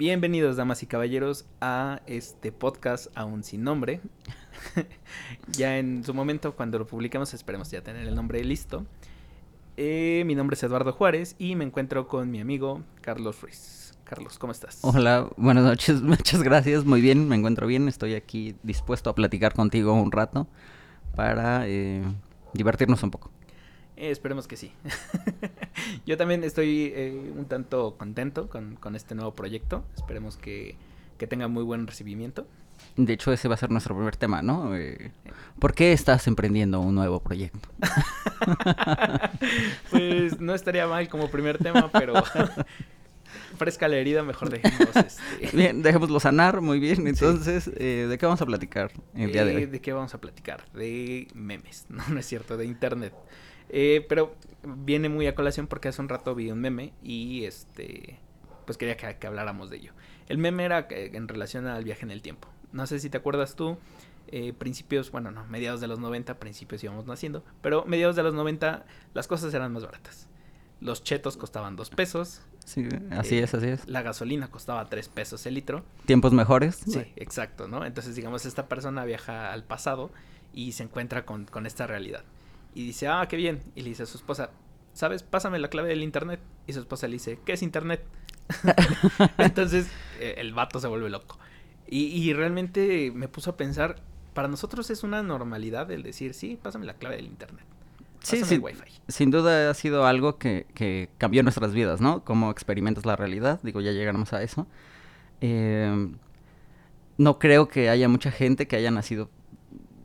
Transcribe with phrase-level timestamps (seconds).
[0.00, 4.00] Bienvenidos, damas y caballeros, a este podcast aún sin nombre.
[5.52, 8.86] ya en su momento, cuando lo publiquemos, esperemos ya tener el nombre listo.
[9.76, 13.92] Eh, mi nombre es Eduardo Juárez y me encuentro con mi amigo Carlos Ruiz.
[14.04, 14.78] Carlos, ¿cómo estás?
[14.80, 19.52] Hola, buenas noches, muchas gracias, muy bien, me encuentro bien, estoy aquí dispuesto a platicar
[19.52, 20.48] contigo un rato
[21.14, 22.02] para eh,
[22.54, 23.30] divertirnos un poco.
[24.00, 24.72] Eh, esperemos que sí.
[26.06, 29.84] Yo también estoy eh, un tanto contento con, este nuevo proyecto.
[29.94, 30.76] Esperemos que,
[31.28, 32.46] tenga muy buen recibimiento.
[32.96, 34.74] De hecho, ese va a ser nuestro primer tema, ¿no?
[34.74, 35.12] Eh,
[35.58, 37.68] ¿Por qué estás emprendiendo un nuevo proyecto?
[39.90, 42.14] pues no estaría mal como primer tema, pero
[43.58, 45.54] fresca la herida, mejor dejemos este...
[45.54, 47.06] Bien, dejémoslo sanar, muy bien.
[47.06, 49.66] Entonces, ¿de qué vamos a platicar el día de hoy?
[49.66, 50.64] ¿De qué vamos a platicar?
[50.72, 53.12] De memes, no, no es cierto, de internet.
[53.70, 54.34] Eh, pero
[54.64, 58.18] viene muy a colación porque hace un rato vi un meme y este
[58.66, 59.92] pues quería que, habláramos de ello.
[60.28, 62.46] El meme era en relación al viaje en el tiempo.
[62.72, 63.78] No sé si te acuerdas tú,
[64.28, 68.32] eh, principios, bueno, no, mediados de los 90, principios íbamos naciendo, pero mediados de los
[68.32, 70.28] 90 las cosas eran más baratas.
[70.80, 72.42] Los chetos costaban dos pesos.
[72.64, 73.88] Sí, así es, así es.
[73.88, 75.84] La gasolina costaba tres pesos el litro.
[76.06, 76.76] Tiempos mejores.
[76.76, 77.84] Sí, exacto, ¿no?
[77.84, 80.12] Entonces, digamos, esta persona viaja al pasado
[80.54, 82.22] y se encuentra con, con esta realidad.
[82.74, 83.60] Y dice, ah, qué bien.
[83.74, 84.50] Y le dice a su esposa,
[84.92, 85.22] ¿sabes?
[85.22, 86.40] Pásame la clave del internet.
[86.66, 88.04] Y su esposa le dice, ¿qué es internet?
[89.38, 89.88] Entonces
[90.20, 91.38] eh, el vato se vuelve loco.
[91.92, 93.96] Y, realmente me puso a pensar,
[94.32, 97.64] para nosotros es una normalidad el decir, sí, pásame la clave del internet.
[98.20, 98.62] sí, sí,
[99.08, 102.22] sin duda ha sido algo que, que, cambió nuestras vidas, ¿no?
[102.22, 104.68] Cómo experimentas la realidad, digo, ya llegamos a eso.
[105.40, 106.12] Eh,
[107.18, 109.28] no creo que haya mucha gente que haya nacido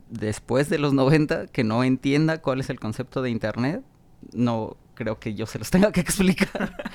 [0.08, 3.82] después de los 90 que no entienda cuál es el concepto de Internet,
[4.32, 6.90] no creo que yo se los tenga que explicar.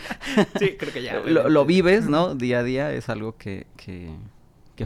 [0.59, 1.19] sí, creo que ya.
[1.19, 2.35] Lo, vives, ¿no?
[2.35, 4.09] Día a día es algo que, que,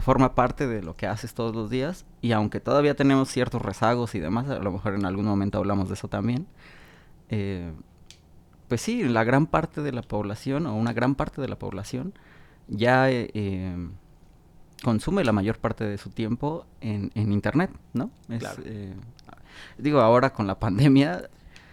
[0.02, 2.04] forma parte de lo que haces todos los días.
[2.20, 5.88] Y aunque todavía tenemos ciertos rezagos y demás, a lo mejor en algún momento hablamos
[5.88, 6.46] de eso también.
[7.30, 7.72] Eh,
[8.68, 12.12] pues sí, la gran parte de la población, o una gran parte de la población,
[12.68, 13.74] ya eh, eh
[14.82, 18.10] consume la mayor parte de su tiempo en, internet, ¿no?
[18.38, 18.62] claro.
[18.64, 18.94] Eh,
[19.78, 21.28] digo, ahora con la pandemia...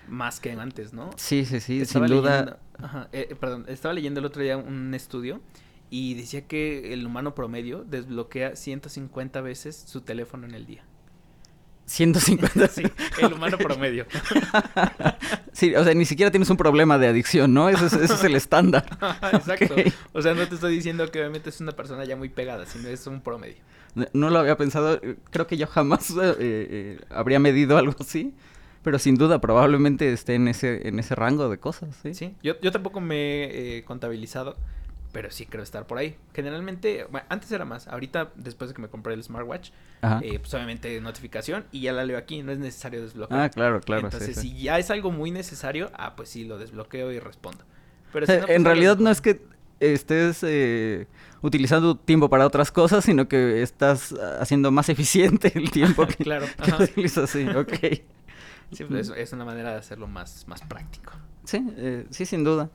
[0.08, 1.12] Más que antes, ¿no?
[1.16, 2.60] Sí, sí, sí, sin duda...
[2.78, 5.42] ajá, eh, eh, perdón, estaba leyendo el otro día un estudio
[5.90, 10.84] y decía que el humano promedio desbloquea 150 veces su teléfono en el día.
[11.86, 12.68] 150.
[12.68, 12.84] sí,
[13.22, 14.06] el humano promedio.
[15.52, 17.70] sí, o sea, ni siquiera tienes un problema de adicción, ¿no?
[17.70, 18.86] Eso es, el estándar.
[19.34, 19.76] Exacto.
[20.14, 22.88] O sea, no te estoy diciendo que obviamente es una persona ya muy pegada, sino
[22.88, 23.58] es un promedio.
[24.14, 25.00] No, lo había pensado,
[25.30, 28.34] creo que yo jamás eh, eh, habría medido algo así.
[28.82, 32.14] Pero sin duda, probablemente esté en ese, en ese rango de cosas, ¿sí?
[32.14, 34.58] Sí, yo, yo tampoco me he contabilizado
[35.14, 36.18] pero sí creo estar por ahí.
[36.34, 39.70] Generalmente, bueno, antes era más, ahorita después de que me compré el smartwatch,
[40.22, 43.40] eh, pues obviamente notificación y ya la leo aquí, no es necesario desbloquear.
[43.40, 44.08] Ah, claro, claro.
[44.08, 47.64] Entonces, si ya es algo muy necesario, ah, pues sí, lo desbloqueo y respondo.
[48.12, 49.42] Pero en pues, realidad no es que
[49.80, 51.08] estés eh,
[51.42, 56.48] utilizando tiempo para otras cosas, sino que estás haciendo más eficiente el tiempo que, claro,
[56.64, 57.74] que utilizas, sí, ok.
[58.72, 61.14] Sí, pues es, una manera de hacerlo más, más práctico.
[61.44, 62.72] Sí, eh, sí, sin duda.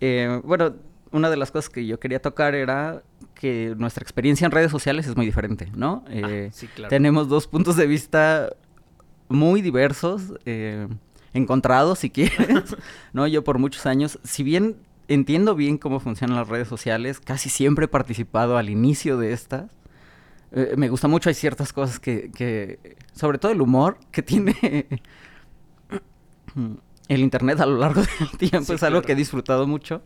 [0.00, 0.74] Eh, bueno,
[1.12, 3.02] una de las cosas que yo quería tocar era
[3.34, 6.04] que nuestra experiencia en redes sociales es muy diferente, ¿no?
[6.06, 6.88] Ah, eh, sí, claro.
[6.88, 8.50] Tenemos dos puntos de vista
[9.28, 10.88] muy diversos, eh,
[11.34, 12.76] encontrados si quieres,
[13.12, 13.26] ¿no?
[13.26, 14.76] Yo por muchos años, si bien
[15.08, 19.70] entiendo bien cómo funcionan las redes sociales, casi siempre he participado al inicio de estas.
[20.52, 24.56] Eh, me gusta mucho, hay ciertas cosas que, que, sobre todo el humor que tiene
[27.08, 30.02] el Internet a lo largo del tiempo, es algo que he disfrutado mucho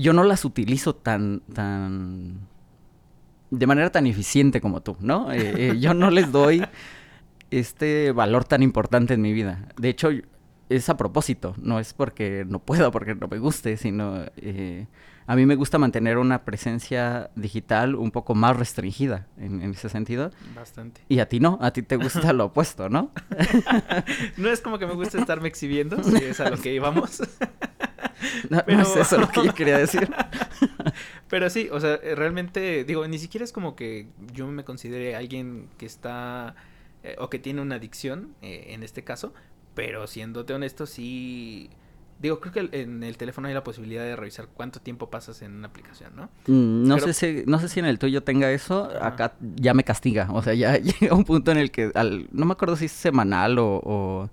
[0.00, 2.40] yo no las utilizo tan, tan,
[3.50, 5.32] de manera tan eficiente como tú, ¿no?
[5.32, 6.64] Eh, eh, yo no les doy
[7.50, 9.68] este valor tan importante en mi vida.
[9.76, 10.10] De hecho,
[10.70, 14.86] es a propósito, no es porque no pueda, porque no me guste, sino eh,
[15.26, 20.30] a mí me gusta mantener una presencia digital un poco más restringida en, ese sentido.
[20.54, 21.02] Bastante.
[21.08, 23.10] Y a ti no, a ti te gusta lo opuesto, ¿no?
[24.36, 27.20] no es como que me gusta estarme exhibiendo, si es a lo que íbamos.
[28.48, 30.10] No, no es eso lo que yo quería decir.
[31.28, 35.68] Pero sí, o sea, realmente, digo, ni siquiera es como que yo me considere alguien
[35.78, 36.54] que está
[37.02, 39.32] eh, o que tiene una adicción, eh, en este caso,
[39.74, 41.70] pero siéndote honesto, sí.
[42.18, 45.52] Digo, creo que en el teléfono hay la posibilidad de revisar cuánto tiempo pasas en
[45.54, 46.24] una aplicación, ¿no?
[46.46, 48.90] Mm, no, sé si, no sé si en el tuyo tenga eso.
[49.00, 50.28] Acá ya me castiga.
[50.30, 51.90] O sea, ya llega un punto en el que.
[51.94, 54.28] Al, no me acuerdo si es semanal o,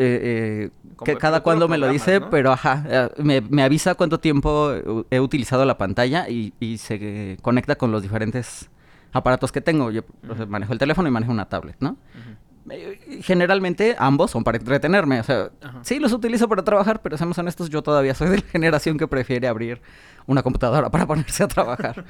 [0.00, 0.70] Eh,
[1.04, 4.72] que cada cuando me lo dice, pero ajá, me, me, avisa cuánto tiempo
[5.10, 8.70] he utilizado la pantalla y, y se conecta con los diferentes
[9.12, 9.90] aparatos que tengo.
[9.90, 10.02] Yo
[10.48, 11.96] manejo el teléfono y manejo una tablet, ¿no?
[12.70, 15.20] Eh, generalmente ambos son para entretenerme.
[15.20, 15.50] O sea,
[15.82, 19.06] sí los utilizo para trabajar, pero seamos honestos, yo todavía soy de la generación que
[19.06, 19.80] prefiere abrir
[20.26, 22.04] una computadora para ponerse a trabajar.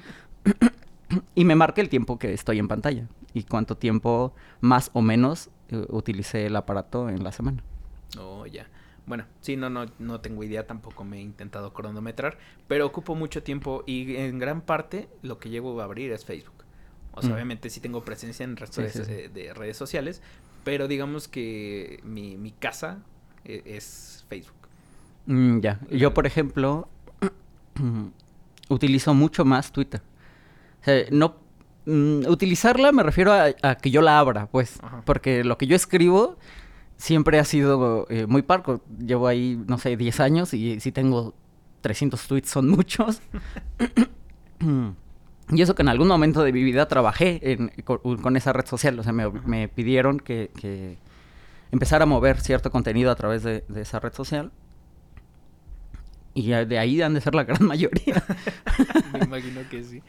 [1.35, 5.51] y me marca el tiempo que estoy en pantalla y cuánto tiempo más o menos
[5.89, 7.63] utilicé el aparato en la semana.
[8.17, 8.67] Oh, ya.
[9.07, 13.43] Bueno, sí, no, no, no tengo idea, tampoco me he intentado cronometrar, pero ocupo mucho
[13.43, 16.65] tiempo y en gran parte lo que llevo a abrir es Facebook.
[17.13, 17.35] O sea, mm.
[17.35, 20.23] obviamente sí tengo presencia en redes, De, redes sociales,
[20.63, 22.99] pero digamos que mi, mi casa
[23.45, 24.69] e, es Facebook.
[25.27, 25.81] Mm, ya.
[25.91, 26.89] Yo, por ejemplo,
[28.69, 30.03] utilizo mucho más Twitter.
[30.83, 31.37] O sea, no
[31.87, 36.37] mm, utilizarla me refiero a, que yo la abra, pues, porque lo que yo escribo
[36.99, 38.83] siempre ha sido eh, muy parco.
[38.99, 41.35] Llevo ahí, no sé, 10 años y si tengo
[41.81, 43.23] 300 tweets son muchos.
[45.51, 48.99] Y eso que en algún momento de mi vida trabajé con, esa red social.
[48.99, 50.99] O sea, me, pidieron que,
[51.73, 54.53] empezara a mover cierto contenido a través de, esa red social.
[56.35, 58.23] Y de ahí han de ser la gran mayoría.
[59.15, 60.03] me imagino que sí.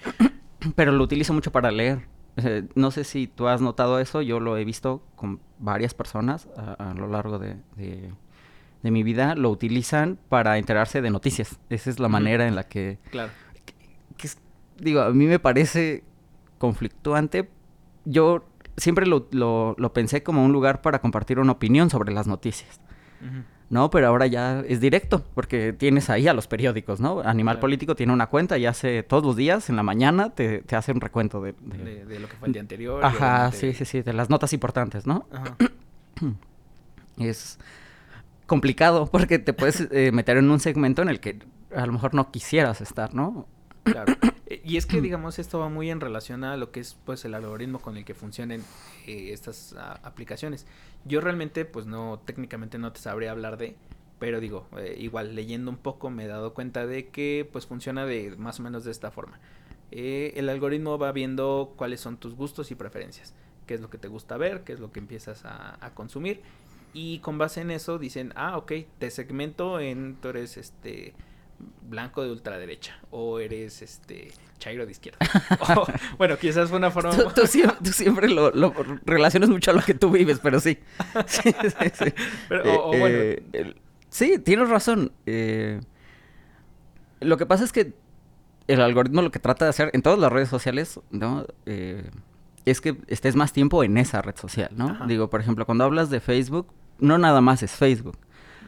[0.75, 2.01] Pero lo utilizo mucho para leer.
[2.75, 4.21] No sé si tú has notado eso.
[4.21, 7.57] Yo lo he visto con varias personas a, lo largo de,
[8.83, 9.35] mi vida.
[9.35, 11.59] Lo utilizan para enterarse de noticias.
[11.69, 12.99] Esa es la manera en la que...
[13.11, 13.31] Claro
[14.79, 16.03] digo, a mí me parece
[16.57, 17.49] conflictuante.
[18.05, 18.45] Yo
[18.77, 22.81] siempre lo, lo, pensé como un lugar para compartir una opinión sobre las noticias.
[23.69, 23.89] ¿No?
[23.89, 27.21] Pero ahora ya es directo, porque tienes ahí a los periódicos, ¿no?
[27.21, 30.75] Animal Político tiene una cuenta y hace todos los días, en la mañana, te, te
[30.75, 32.19] hace un recuento de de...
[32.19, 33.03] lo que fue el día anterior.
[33.03, 35.25] Ajá, sí, sí, sí, de las notas importantes, ¿no?
[35.31, 35.55] Ajá.
[37.19, 37.59] es
[38.45, 41.39] complicado porque te puedes eh, meter en un segmento en el que
[41.75, 43.47] a lo mejor no quisieras estar, ¿no?
[43.91, 44.15] Claro.
[44.47, 47.25] Eh, y es que, digamos, esto va muy en relación a lo que es, pues,
[47.25, 48.61] el algoritmo con el que funcionan
[49.07, 50.65] eh, estas aplicaciones.
[51.05, 53.75] Yo realmente, pues, no, técnicamente no te sabría hablar de,
[54.19, 58.05] pero digo, eh, igual, leyendo un poco me he dado cuenta de que, pues, funciona
[58.05, 59.39] de más o menos de esta forma.
[59.91, 63.33] el algoritmo va viendo cuáles son tus gustos y preferencias,
[63.65, 66.41] qué es lo que te gusta ver, qué es lo que empiezas a, a consumir,
[66.93, 71.13] y con base en eso dicen, ah, ok, te segmento en, tú eres, este
[71.89, 75.17] blanco de ultraderecha o eres este chairo de izquierda.
[76.17, 77.11] bueno, quizás fue una forma...
[77.11, 77.47] Tú,
[77.91, 78.73] siempre, lo,
[79.05, 80.77] relacionas mucho a lo que tú vives, pero sí.
[81.25, 82.13] sí, sí,
[82.51, 83.73] eh,
[84.09, 85.11] sí, tienes razón.
[85.25, 85.79] Eh,
[87.21, 87.93] lo que pasa es que
[88.67, 91.45] el algoritmo lo que trata de hacer en todas las redes sociales, ¿no?
[91.65, 92.09] Eh,
[92.65, 95.07] es que estés más tiempo en esa red social, ¿no?
[95.07, 96.67] Digo, por ejemplo, cuando hablas de Facebook,
[96.99, 98.17] no nada más es Facebook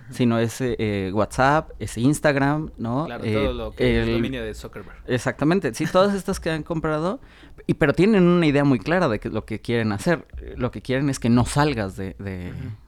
[0.09, 3.05] sino es eh, WhatsApp, es Instagram, ¿no?
[3.05, 4.97] Claro, todo eh, lo que es el dominio de Zuckerberg.
[5.07, 7.19] Exactamente, sí, todas estas que han comprado,
[7.67, 10.25] y pero tienen una idea muy clara de que lo que quieren hacer.
[10.57, 12.15] Lo que quieren es que no salgas de,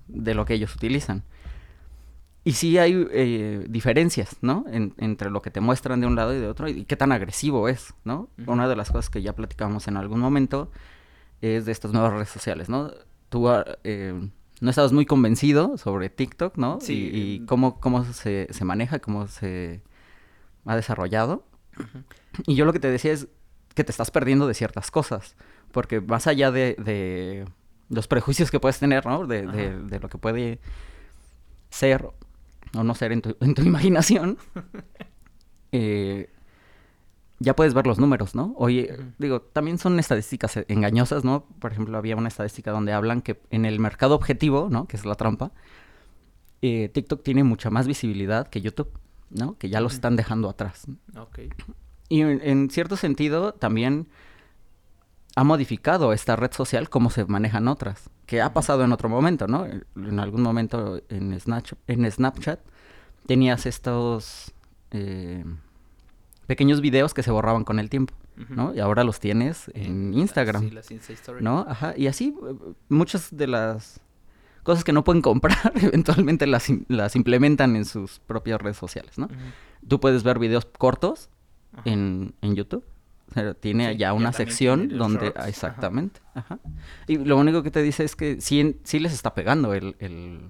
[0.08, 1.24] de, lo que ellos utilizan.
[2.46, 4.66] Y sí hay eh, diferencias, ¿no?
[4.70, 7.70] entre lo que te muestran de un lado y de otro y qué tan agresivo
[7.70, 8.28] es, ¿no?
[8.48, 10.70] Una de las cosas que ya platicamos en algún momento
[11.40, 12.92] es de estas nuevas redes sociales, ¿no?
[13.30, 13.66] Tú ah,
[14.64, 16.80] no estabas muy convencido sobre TikTok, ¿no?
[16.80, 17.10] Sí.
[17.14, 19.82] Y, cómo, cómo se, se, maneja, cómo se
[20.66, 21.46] ha desarrollado.
[22.48, 23.28] Y yo lo que te decía es
[23.76, 25.36] que te estás perdiendo de ciertas cosas.
[25.74, 27.46] Porque más allá de, de
[27.90, 29.28] los prejuicios que puedes tener, ¿no?
[29.28, 30.62] De, de, lo que puede
[31.70, 32.08] ser
[32.74, 34.38] o no ser en tu, en tu imaginación,
[35.74, 36.33] eh,
[37.44, 38.54] ya puedes ver los números, ¿no?
[38.58, 41.46] Oye, digo, también son estadísticas engañosas, ¿no?
[41.60, 44.88] Por ejemplo, había una estadística donde hablan que en el mercado objetivo, ¿no?
[44.88, 45.52] Que es la trampa,
[46.62, 48.90] eh, TikTok tiene mucha más visibilidad que YouTube,
[49.30, 49.58] ¿no?
[49.58, 50.86] Que ya los están dejando atrás.
[51.18, 51.40] Ok.
[52.08, 54.08] Y en, cierto sentido también
[55.36, 59.48] ha modificado esta red social como se manejan otras, que ha pasado en otro momento,
[59.48, 59.66] ¿no?
[59.66, 61.38] En algún momento en,
[61.88, 62.60] en Snapchat
[63.26, 64.54] tenías estos...
[64.92, 65.44] Eh,
[66.48, 68.14] pequeños videos que se borraban con el tiempo,
[68.50, 68.74] ¿no?
[68.74, 70.64] Y ahora los tienes en Instagram.
[70.64, 71.66] Sí, las Insta ¿No?
[71.68, 71.94] Ajá.
[71.96, 74.02] Y así eh, muchas de las
[74.64, 79.30] cosas que no pueden comprar, eventualmente las, las implementan en sus propias redes sociales, ¿no?
[79.88, 81.30] Tú puedes ver videos cortos
[81.86, 82.86] en, en YouTube.
[83.60, 85.34] tiene ya una sección donde...
[85.48, 86.22] exactamente.
[86.34, 86.60] Ajá.
[87.08, 90.48] Y lo único que te dice es que sí, sí les está pegando el, el,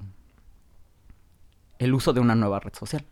[1.79, 3.05] el uso de una nueva red social.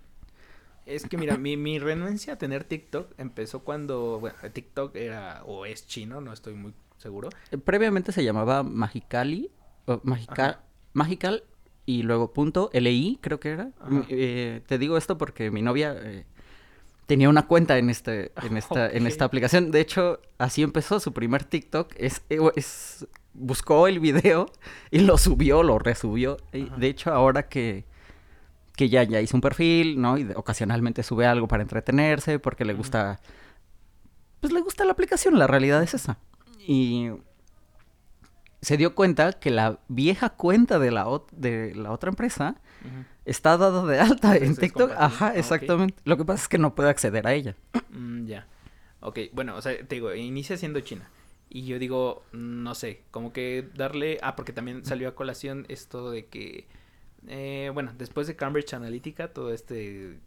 [0.85, 5.65] Es que mira, mi, mi renuncia a tener TikTok empezó cuando, bueno, TikTok era o
[5.65, 7.29] es chino, no estoy muy seguro.
[7.51, 9.51] Eh, previamente se llamaba Magicali,
[10.03, 10.59] Magical,
[10.93, 11.43] Magical
[11.85, 13.71] y luego punto LI, creo que era.
[14.09, 16.25] Eh, te digo esto porque mi novia eh,
[17.05, 19.71] tenía una cuenta en este, en esta, en esta aplicación.
[19.71, 21.93] De hecho, así empezó su primer TikTok.
[21.97, 22.21] Es,
[22.55, 24.51] es buscó el video
[24.91, 26.37] y lo subió, lo resubió.
[26.51, 27.85] de hecho, ahora que,
[28.81, 30.17] que ya, ya hizo un perfil, ¿no?
[30.17, 33.19] Y ocasionalmente sube algo para entretenerse porque le gusta.
[34.39, 36.17] Pues le gusta la aplicación, la realidad es esa.
[36.67, 37.11] Y
[38.59, 42.59] se dio cuenta que la vieja cuenta de la, de la otra empresa
[43.23, 44.93] está dada de alta en TikTok.
[44.97, 46.01] Ajá, ah, exactamente.
[46.03, 47.55] Lo que pasa es que no puede acceder a ella.
[47.91, 48.47] Mm, ya.
[49.01, 51.07] Ok, bueno, o sea, te digo, inicia siendo China.
[51.49, 54.17] Y yo digo, no sé, como que darle...
[54.23, 56.65] Ah, porque también salió a colación esto de que
[57.27, 60.17] eh, bueno, después de Cambridge Analytica, todo este eh,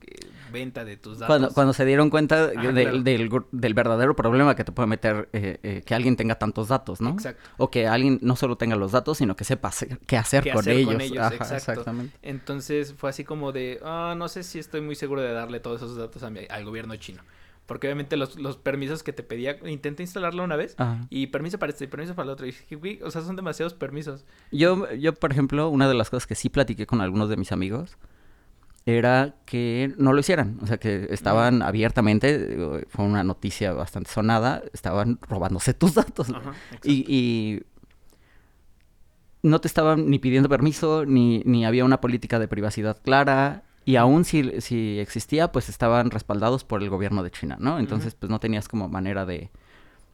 [0.52, 1.52] venta de tus datos.
[1.52, 6.36] Cuando, se dieron cuenta del, verdadero problema que te puede meter eh, que alguien tenga
[6.36, 7.10] tantos datos, ¿no?
[7.10, 7.42] Exacto.
[7.56, 9.72] O que alguien no solo tenga los datos, sino que sepa
[10.06, 10.94] qué hacer, con, ellos.
[11.02, 12.16] exactamente.
[12.22, 15.82] Entonces fue así como de, ah, no sé si estoy muy seguro de darle todos
[15.82, 17.22] esos datos al gobierno chino.
[17.66, 20.76] Porque obviamente los, los permisos que te pedía, intenté instalarlo una vez
[21.08, 22.46] y permiso para esto y permiso para el otro.
[22.46, 24.24] Y dije, o sea, son demasiados permisos.
[24.52, 27.52] Yo, yo, por ejemplo, una de las cosas que sí platiqué con algunos de mis
[27.52, 27.96] amigos
[28.86, 30.58] era que no lo hicieran.
[30.60, 36.28] O sea, que estaban abiertamente, fue una noticia bastante sonada, estaban robándose tus datos.
[36.82, 37.62] y, y
[39.42, 43.64] no te estaban ni pidiendo permiso, ni, ni había una política de privacidad clara.
[43.84, 47.78] Y aún si, si existía, pues estaban respaldados por el gobierno de China, ¿no?
[47.78, 49.50] Entonces, pues no tenías como manera de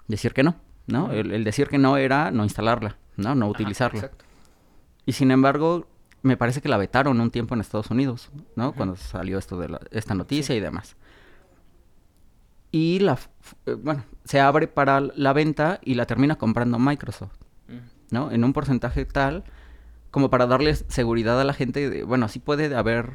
[0.09, 1.13] decir que no, ¿no?
[1.13, 3.35] el, decir que no era no instalarla, ¿no?
[3.35, 4.01] No utilizarla.
[4.01, 4.25] Exacto.
[5.07, 5.87] Y sin embargo,
[6.23, 8.73] me parece que la vetaron un tiempo en Estados Unidos, ¿no?
[8.73, 10.97] Cuando salió esto de esta noticia y demás.
[12.73, 13.19] Y la,
[13.67, 17.35] eh, bueno, se abre para la venta y la termina comprando Microsoft,
[18.11, 18.31] ¿no?
[18.31, 19.45] En un porcentaje tal
[20.11, 23.13] como para darle seguridad a la gente de, bueno, sí puede haber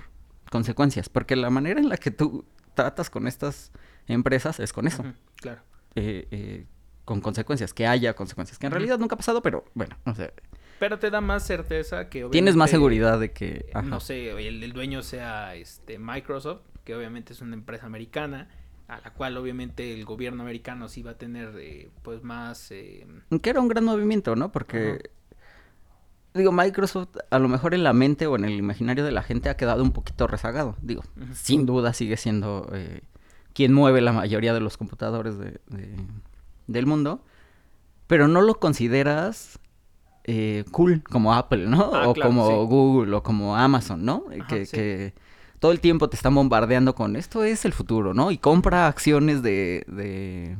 [0.49, 3.71] consecuencias, porque la manera en la que tú tratas con estas
[4.07, 5.03] empresas es con eso.
[5.37, 5.61] claro.
[5.95, 6.65] Eh, eh,
[7.05, 10.33] con consecuencias, que haya consecuencias, que en realidad nunca ha pasado, pero bueno, no sé.
[10.79, 13.69] Pero te da más certeza que Tienes más seguridad de que...
[13.83, 18.49] No sé, el, dueño sea este Microsoft, que obviamente es una empresa americana,
[18.87, 22.69] a la cual obviamente el gobierno americano sí va a tener eh, pues más...
[22.69, 24.51] Que era un gran movimiento, ¿no?
[24.51, 25.11] Porque
[26.35, 29.49] digo, Microsoft a lo mejor en la mente o en el imaginario de la gente
[29.49, 30.75] ha quedado un poquito rezagado.
[30.81, 33.01] Digo, sin duda sigue siendo eh,
[33.53, 35.59] quien mueve la mayoría de los computadores de,
[36.67, 37.21] del mundo,
[38.07, 39.59] pero no lo consideras
[40.25, 41.91] eh, cool como Apple, ¿no?
[41.93, 44.25] Ah, o como Google o como Amazon, ¿no?
[44.49, 45.13] que, que,
[45.59, 48.29] todo el tiempo te están bombardeando con esto es el futuro, ¿no?
[48.29, 50.57] Y compra acciones de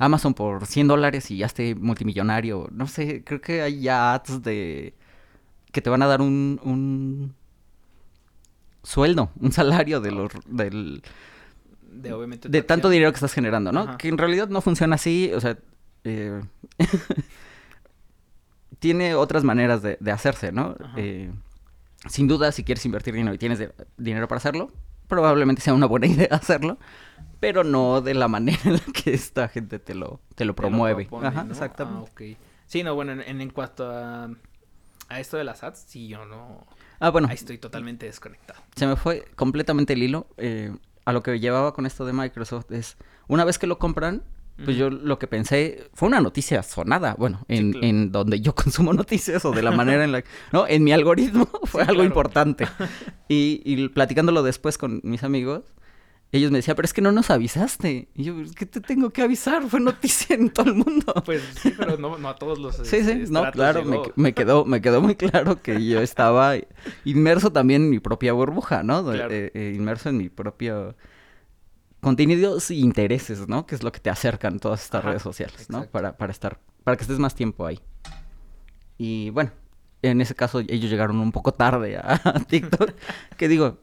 [0.00, 2.68] Amazon por 100 dólares y ya esté multimillonario.
[2.72, 4.94] No sé, creo que hay ya ads de
[5.70, 7.34] que te van a dar un, un
[8.82, 11.02] sueldo, un salario de los del
[11.82, 13.98] de, obviamente, de tanto dinero que estás generando, ¿no?
[13.98, 15.58] Que en realidad no funciona así, o sea,
[16.04, 16.40] eh,
[18.78, 20.76] tiene otras maneras de, hacerse, ¿no?
[20.96, 21.30] Eh,
[22.08, 23.62] sin duda, si quieres invertir dinero y tienes
[23.98, 24.72] dinero para hacerlo,
[25.08, 26.78] probablemente sea una buena idea hacerlo
[27.40, 31.08] pero no de la manera en la que esta gente te lo, te lo promueve.
[31.22, 32.36] Ajá, exactamente.
[32.38, 34.28] Ah, sí, no, bueno, en, en cuanto a,
[35.08, 36.66] a, esto de las ads, sí, yo no...
[37.00, 37.28] Ah, bueno.
[37.28, 38.60] Ahí estoy totalmente desconectado.
[38.76, 40.26] Se me fue completamente el hilo.
[40.36, 40.70] Eh,
[41.06, 44.22] a lo que llevaba con esto de Microsoft es, una vez que lo compran,
[44.62, 48.92] pues yo lo que pensé fue una noticia sonada, bueno, en, en donde yo consumo
[48.92, 52.66] noticias o de la manera en la no, en mi algoritmo fue algo importante.
[53.32, 55.62] Y, y platicándolo después con mis amigos,
[56.32, 58.08] ellos me decían, pero es que no nos avisaste.
[58.14, 59.64] Y yo, ¿qué te tengo que avisar?
[59.68, 61.12] Fue noticia en todo el mundo.
[61.24, 62.76] Pues sí, pero no, a todos los.
[62.76, 63.84] Sí, sí, no, claro,
[64.16, 66.54] me, quedó, me quedó muy claro que yo estaba
[67.04, 69.12] inmerso también en mi propia burbuja, ¿no?
[69.12, 70.96] Eh, eh, inmerso en mi propio
[72.00, 73.66] contenidos e intereses, ¿no?
[73.66, 75.84] Que es lo que te acercan todas estas redes sociales, ¿no?
[75.86, 77.80] Para, para estar, para que estés más tiempo ahí.
[78.96, 79.50] Y bueno,
[80.02, 82.18] en ese caso ellos llegaron un poco tarde a
[82.48, 82.92] TikTok,
[83.36, 83.78] que digo,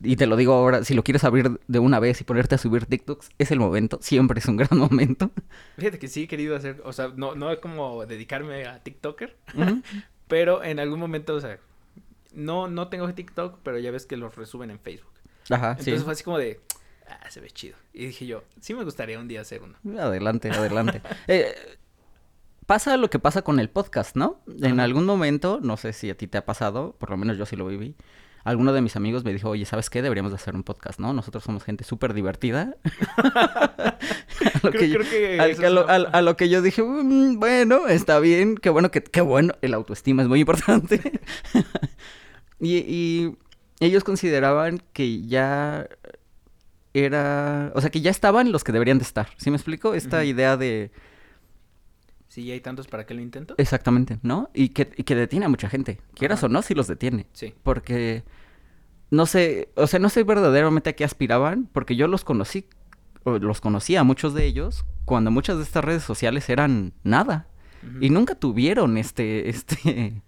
[0.00, 2.58] y te lo digo ahora, si lo quieres abrir de una vez y ponerte a
[2.58, 5.30] subir TikToks, es el momento, siempre es un gran momento.
[5.76, 9.36] Fíjate que sí he querido hacer, o sea, no, no es como dedicarme a TikToker,
[10.28, 11.58] pero en algún momento, o sea,
[12.32, 15.12] no, no tengo TikTok, pero ya ves que los resuben en Facebook.
[15.50, 16.60] Ajá, Entonces fue así como de,
[17.08, 17.76] ah, se ve chido.
[17.92, 19.76] Y dije yo, sí me gustaría un día hacer uno.
[19.98, 21.02] Adelante, adelante.
[21.26, 21.54] eh,
[22.66, 24.40] pasa lo que pasa con el podcast, ¿no?
[24.60, 27.46] En algún momento, no sé si a ti te ha pasado, por lo menos yo
[27.46, 27.96] sí lo viví,
[28.44, 30.02] alguno de mis amigos me dijo, oye, ¿sabes qué?
[30.02, 31.12] Deberíamos de hacer un podcast, ¿no?
[31.12, 32.76] Nosotros somos gente súper divertida.
[34.58, 34.66] a,
[36.22, 40.22] lo que yo, dije, mm, bueno, está bien, qué bueno, que, qué bueno, el autoestima
[40.22, 41.20] es muy importante.
[42.60, 43.36] Y, y
[43.78, 45.86] ellos consideraban que ya
[46.92, 49.28] era, o sea, que ya estaban los que deberían de estar.
[49.36, 49.94] ¿Sí me explico?
[49.94, 50.90] Esta idea de
[52.28, 53.54] Si ya hay tantos, ¿para qué lo intento?
[53.56, 54.50] exactamente, ¿no?
[54.54, 56.00] Y que, y que detiene a mucha gente.
[56.14, 56.46] Quieras Ajá.
[56.46, 57.26] o no, sí los detiene.
[57.32, 57.54] Sí.
[57.62, 58.22] Porque
[59.10, 62.66] no sé, o sea, no sé verdaderamente a qué aspiraban, porque yo los conocí,
[63.24, 67.46] o los conocía a muchos de ellos, cuando muchas de estas redes sociales eran nada.
[68.00, 70.22] Y nunca tuvieron este, este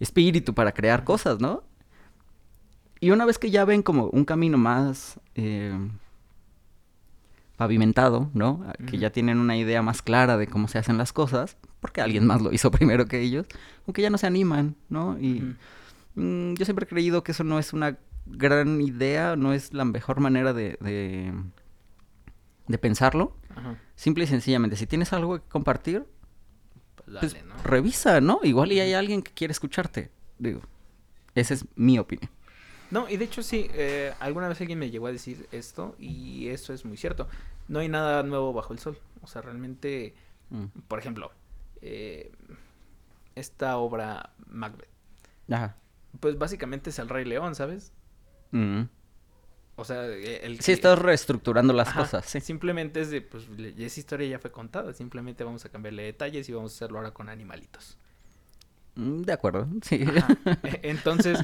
[0.00, 1.62] espíritu para crear cosas, ¿no?
[3.00, 5.78] Y una vez que ya ven como un camino más eh,
[7.56, 8.64] pavimentado, ¿no?
[8.86, 12.26] Que ya tienen una idea más clara de cómo se hacen las cosas, porque alguien
[12.26, 13.46] más lo hizo primero que ellos,
[13.86, 15.18] aunque ya no se animan, ¿no?
[15.18, 15.44] Y
[16.14, 19.84] mm, yo siempre he creído que eso no es una gran idea, no es la
[19.84, 21.32] mejor manera de, de,
[22.68, 23.36] de pensarlo.
[23.94, 26.04] Simple y sencillamente, si tienes algo que compartir,
[27.20, 28.40] Pues pues, revisa, ¿no?
[28.42, 30.10] Igual y hay alguien que quiere escucharte.
[30.38, 30.60] Digo,
[31.34, 32.30] esa es mi opinión.
[32.90, 36.48] No, y de hecho sí, eh, alguna vez alguien me llegó a decir esto y
[36.48, 37.28] eso es muy cierto.
[37.68, 38.98] No hay nada nuevo bajo el sol.
[39.22, 40.14] O sea, realmente,
[40.50, 40.66] Mm.
[40.86, 41.32] por ejemplo,
[41.82, 42.30] eh,
[43.34, 44.88] esta obra Macbeth,
[45.50, 45.76] Ajá.
[46.20, 47.92] pues básicamente es el Rey León, ¿sabes?
[48.52, 48.82] Mm.
[49.78, 52.40] O sea, eh, el Sí, estás reestructurando las Ajá, cosas, sí.
[52.40, 53.44] Simplemente es de, pues,
[53.76, 54.94] esa historia ya fue contada.
[54.94, 57.98] Simplemente vamos a cambiarle detalles y vamos a hacerlo ahora con animalitos.
[58.94, 60.02] Mm, De acuerdo, sí.
[60.06, 60.28] Ajá.
[60.62, 61.40] E- Entonces,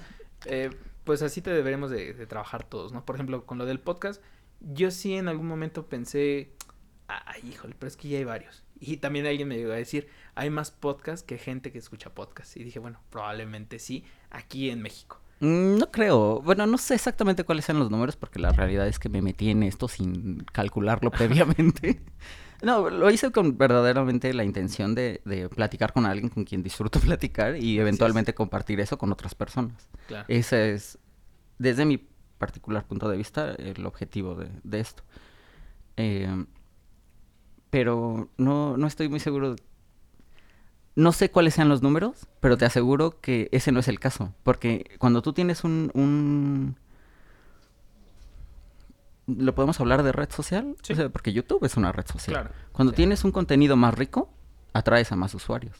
[0.46, 0.70] eh,
[1.04, 3.04] pues así te deberemos de, trabajar todos, ¿no?
[3.04, 4.22] Por ejemplo, con lo del podcast,
[4.60, 6.52] yo sí en algún momento pensé,
[7.08, 8.64] ay, híjole, pero es que ya hay varios.
[8.78, 12.56] Y también alguien me llegó a decir, hay más podcasts que gente que escucha podcasts.
[12.56, 15.20] Y dije, bueno, probablemente sí, aquí en México.
[15.40, 16.40] Mm, No creo.
[16.42, 19.50] Bueno, no sé exactamente cuáles sean los números porque la realidad es que me metí
[19.50, 22.02] en esto sin calcularlo previamente.
[22.62, 27.00] No, lo hice con verdaderamente la intención de, de platicar con alguien con quien disfruto
[27.00, 29.88] platicar y eventualmente compartir eso con otras personas.
[30.06, 30.24] Claro.
[30.28, 30.98] Ese es,
[31.58, 31.98] desde mi
[32.38, 35.02] particular punto de vista, el objetivo de, de esto.
[35.96, 36.44] Eh,
[37.70, 39.56] pero no, no estoy muy seguro.
[40.94, 44.34] No sé cuáles sean los números, pero te aseguro que ese no es el caso.
[44.42, 45.90] Porque cuando tú tienes un...
[45.94, 46.76] un...
[49.26, 50.76] ¿Lo podemos hablar de red social?
[50.82, 50.92] Sí.
[50.94, 52.34] O sea, porque YouTube es una red social.
[52.42, 52.50] Claro.
[52.72, 52.96] Cuando Sí.
[52.96, 54.30] tienes un contenido más rico,
[54.72, 55.76] atraes a más usuarios.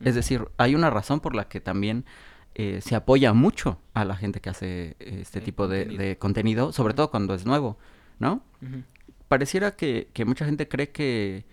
[0.00, 2.04] Es decir, hay una razón por la que también
[2.54, 6.02] eh, se apoya mucho a la gente que hace eh, este tipo de, contenido.
[6.04, 7.78] de contenido, sobre todo cuando es nuevo,
[8.20, 8.42] ¿no?
[9.28, 11.46] Pareciera que, que mucha gente cree que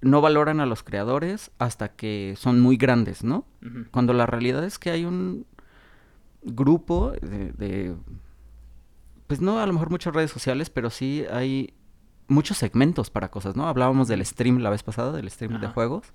[0.00, 3.44] no valoran a los creadores hasta que son muy grandes, ¿no?
[3.90, 5.44] Cuando la realidad es que hay un
[6.42, 7.94] grupo de, de-
[9.28, 11.74] pues no a lo mejor muchas redes sociales, pero sí hay
[12.26, 13.68] muchos segmentos para cosas, ¿no?
[13.68, 16.12] Hablábamos del stream la vez pasada, del stream de juegos,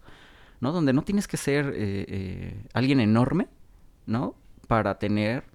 [0.60, 0.72] ¿no?
[0.74, 3.48] Donde no tienes que ser eh, eh, alguien enorme,
[4.06, 4.36] ¿no?
[4.68, 5.46] Para tener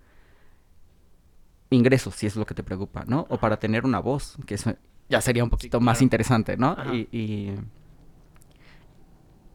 [1.70, 3.26] ingresos, si es lo que te preocupa, ¿no?
[3.28, 4.74] O para tener una voz, que eso
[5.08, 6.04] ya sería un poquito más claro.
[6.04, 6.76] interesante, ¿no?
[6.92, 7.54] Y, y-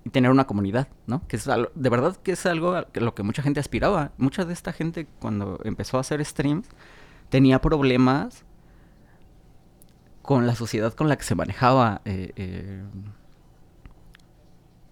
[0.05, 1.25] y tener una comunidad, ¿no?
[1.27, 4.11] Que es algo, de verdad que es algo a lo que mucha gente aspiraba.
[4.17, 6.67] Mucha de esta gente cuando empezó a hacer streams
[7.33, 8.45] tenía problemas
[10.21, 12.83] con la sociedad con la que se manejaba eh, eh,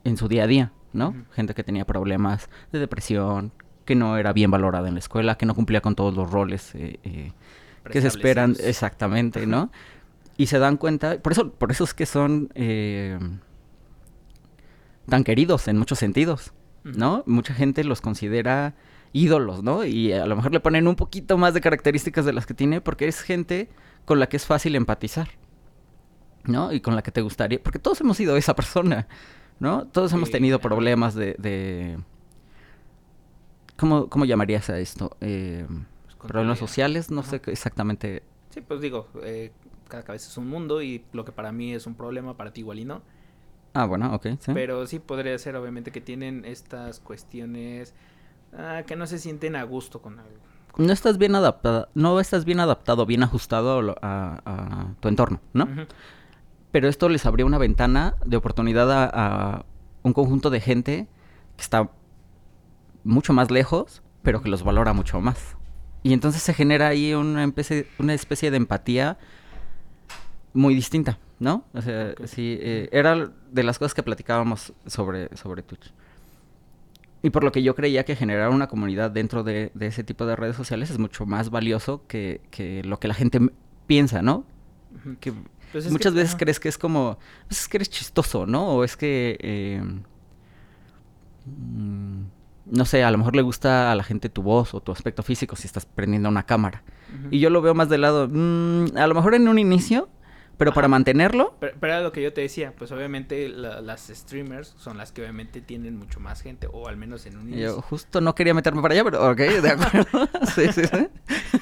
[0.04, 1.14] en su día a día, ¿no?
[1.34, 3.52] Gente que tenía problemas de depresión,
[3.86, 6.72] que no era bien valorada en la escuela, que no cumplía con todos los roles
[6.74, 7.32] eh,
[7.92, 9.72] que se esperan exactamente, ¿no?
[10.36, 12.50] Y se dan cuenta, por eso, por eso es que son
[15.08, 16.54] tan queridos en muchos sentidos.
[16.84, 17.24] ¿no?
[17.28, 18.74] Mucha gente los considera
[19.14, 19.86] ídolos, ¿no?
[19.86, 22.82] Y a lo mejor le ponen un poquito más de características de las que tiene
[22.82, 23.70] porque es gente
[24.06, 25.30] con la que es fácil empatizar,
[26.44, 26.72] ¿no?
[26.74, 29.08] Y con la que te gustaría, porque todos hemos sido esa persona,
[29.60, 29.88] ¿no?
[29.88, 31.36] Todos hemos tenido problemas de...
[31.40, 32.00] de...
[33.78, 35.18] ¿Cómo, ¿Cómo llamarías a esto?
[35.22, 35.66] Eh,
[36.06, 37.30] Pues problemas sociales, no Ajá.
[37.30, 38.24] sé exactamente.
[38.50, 39.52] Sí, pues digo, eh,
[39.88, 42.62] cada cabeza es un mundo y lo que para mí es un problema, para ti
[42.62, 43.02] igual y no.
[43.74, 44.52] Ah, bueno, ok, sí.
[44.54, 47.94] Pero sí podría ser, obviamente, que tienen estas cuestiones
[48.58, 50.32] ah, que no se sienten a gusto con algo.
[50.78, 55.68] No estás bien adaptada, no estás bien adaptado, bien ajustado a, a- tu entorno, ¿no?
[56.72, 59.10] Pero esto les abría una ventana de oportunidad a,
[59.58, 59.66] a
[60.04, 61.08] un conjunto de gente
[61.58, 61.90] que está
[63.04, 65.58] mucho más lejos, pero que los valora mucho más.
[66.04, 69.18] Y entonces se genera ahí una especie, una especie de empatía
[70.54, 71.66] muy distinta, ¿no?
[71.74, 75.94] O sea, sí, eh, era de las cosas que platicábamos sobre, sobre Twitch.
[77.24, 80.26] Y por lo que yo creía que generar una comunidad dentro de, de ese tipo
[80.26, 83.40] de redes sociales es mucho más valioso que, que lo que la gente
[83.88, 84.44] piensa, ¿no?
[85.20, 85.32] Que
[85.72, 88.68] Pues es muchas que- veces crees que es como, pues es que eres chistoso, ¿no?
[88.70, 89.38] O es que...
[89.40, 89.84] eh,
[91.46, 92.22] mm,
[92.68, 95.24] no sé, a lo mejor le gusta a la gente tu voz o tu aspecto
[95.24, 96.84] físico si estás prendiendo una cámara.
[97.30, 100.08] Y yo lo veo más del lado, mm, a lo mejor en un inicio,
[100.58, 101.56] pero para mantenerlo...
[101.60, 105.22] Pero, pero, era lo que yo te decía, pues obviamente las streamers son las que
[105.22, 107.76] obviamente tienen mucho más gente, o al menos en un inicio.
[107.78, 110.30] Yo justo no quería meterme para allá, pero ok, de acuerdo.
[110.56, 111.08] sí, sí, sí.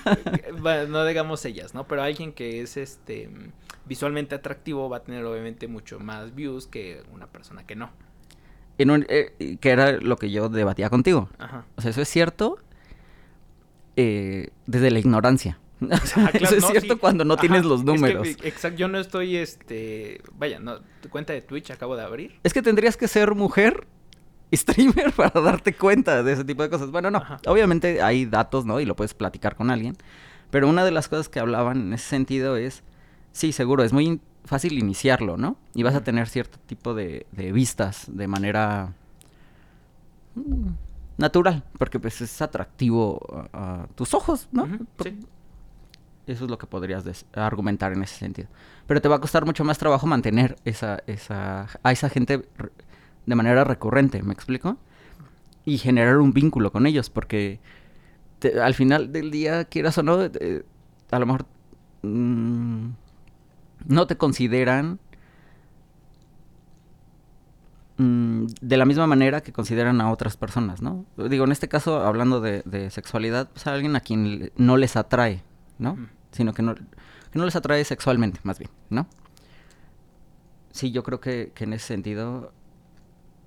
[0.61, 1.87] bueno, no digamos ellas, ¿no?
[1.87, 3.29] Pero alguien que es este
[3.85, 7.89] visualmente atractivo va a tener obviamente mucho más views que una persona que no.
[8.77, 11.29] Eh, que era lo que yo debatía contigo.
[11.37, 11.65] Ajá.
[11.75, 12.59] O sea, eso es cierto
[13.97, 15.59] eh, desde la ignorancia.
[16.15, 18.27] Ah, eso es cierto cuando no tienes los números.
[18.43, 22.39] exacto, yo no estoy, este, vaya, no, tu cuenta de Twitch acabo de abrir.
[22.43, 23.87] Es que tendrías que ser mujer
[24.53, 26.91] streamer para darte cuenta de ese tipo de cosas.
[26.91, 28.79] Bueno, no, obviamente hay datos, ¿no?
[28.79, 29.95] Y lo puedes platicar con alguien.
[30.51, 32.83] Pero una de las cosas que hablaban en ese sentido es,
[33.31, 35.57] sí, seguro, es muy fácil iniciarlo, ¿no?
[35.75, 38.93] Y vas a tener cierto tipo de, vistas de manera
[40.35, 40.69] mm,
[41.17, 44.67] natural, porque pues es atractivo a, tus ojos, ¿no?
[45.03, 45.19] sí.
[46.29, 48.49] Eso es lo que podrías argumentar en ese sentido.
[48.85, 52.47] Pero te va a costar mucho más trabajo mantener esa, esa, a esa gente
[53.25, 54.77] de manera recurrente, ¿me explico?
[55.65, 57.59] Y generar un vínculo con ellos, porque
[58.61, 60.63] al final del día, quieras o no, eh,
[61.09, 61.47] a lo mejor
[62.03, 62.89] mm,
[63.87, 64.99] no te consideran
[67.97, 71.05] mm, de la misma manera que consideran a otras personas, ¿no?
[71.17, 75.41] Digo, en este caso, hablando de, sexualidad, pues a alguien a quien no les atrae,
[75.79, 75.97] ¿no?
[76.31, 79.07] Sino que no, que no les atrae sexualmente, más bien, ¿no?
[80.71, 82.53] Sí, yo creo que, en ese sentido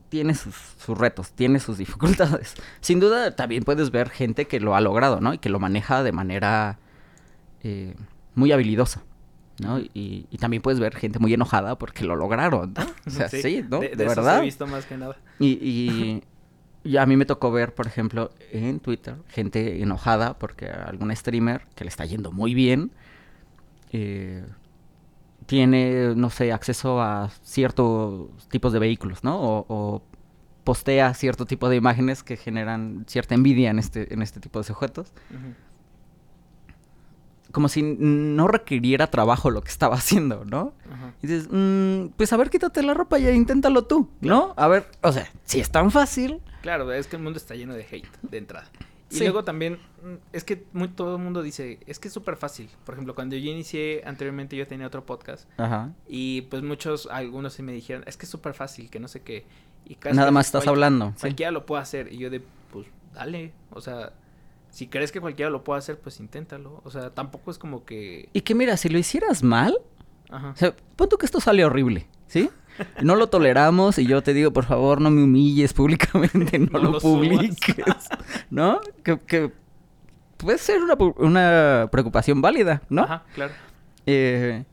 [0.08, 2.54] tiene sus, sus, retos, tiene sus dificultades.
[2.80, 5.32] Sin duda, también puedes ver gente que lo ha logrado, ¿no?
[5.34, 6.78] Y que lo maneja de manera
[7.62, 7.94] eh,
[8.34, 9.02] muy habilidosa.
[9.58, 9.78] ¿no?
[9.78, 12.82] Y, también puedes ver gente muy enojada porque lo lograron, ¿no?
[13.06, 13.80] O sea, sí, ¿no?
[13.80, 14.38] De, verdad.
[14.38, 15.16] he visto más que nada.
[15.38, 16.22] Y, y,
[16.98, 21.84] a mí me tocó ver, por ejemplo, en Twitter, gente enojada porque algún streamer que
[21.84, 22.92] le está yendo muy bien
[23.92, 24.44] eh,
[25.46, 29.38] tiene, no sé, acceso a ciertos tipos de vehículos, ¿no?
[29.40, 30.02] O,
[30.64, 34.64] postea cierto tipo de imágenes que generan cierta envidia en este, en este tipo de
[34.64, 35.12] sujetos
[37.52, 40.74] como si no requiriera trabajo lo que estaba haciendo, ¿no?
[41.22, 44.54] Y dices, mm, pues a ver, quítate la ropa y inténtalo tú, ¿no?
[44.56, 46.40] A ver, o sea, si es tan fácil.
[46.62, 48.68] Claro, es que el mundo está lleno de hate de entrada.
[49.10, 52.36] Y luego también, mm, es que muy, todo el mundo dice, es que es súper
[52.36, 52.70] fácil.
[52.84, 55.46] Por ejemplo, cuando yo inicié anteriormente, yo tenía otro podcast.
[55.58, 55.92] Ajá.
[56.08, 59.20] Y pues muchos, algunos sí me dijeron, es que es súper fácil, que no sé
[59.20, 59.44] qué.
[59.84, 61.14] Y Nada más estás hablando.
[61.20, 62.10] Cualquiera lo puede hacer.
[62.12, 63.52] Y yo de, pues, dale.
[63.70, 64.12] O sea,
[64.72, 66.80] si crees que cualquiera lo puede hacer, pues inténtalo.
[66.84, 68.30] O sea, tampoco es como que...
[68.32, 69.76] Y que mira, si lo hicieras mal,
[70.30, 70.48] Ajá.
[70.48, 72.50] o sea, punto que esto sale horrible, ¿sí?
[73.02, 76.98] No lo toleramos y yo te digo, por favor, no me humilles públicamente, no, lo,
[76.98, 78.08] publiques,
[78.48, 78.80] ¿no?
[79.04, 79.52] Que,
[80.38, 80.80] puede ser
[81.18, 83.02] una, preocupación válida, ¿no?
[83.02, 83.52] Ajá, claro.
[84.06, 84.64] Eh,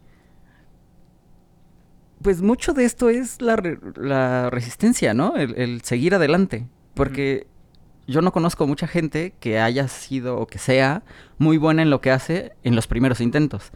[2.21, 3.62] pues mucho de esto es la,
[3.97, 5.35] la resistencia, ¿no?
[5.35, 6.67] El, seguir adelante.
[6.93, 7.47] Porque
[8.10, 11.04] yo no conozco mucha gente que haya sido o que sea
[11.38, 13.72] muy buena en lo que hace en los primeros intentos.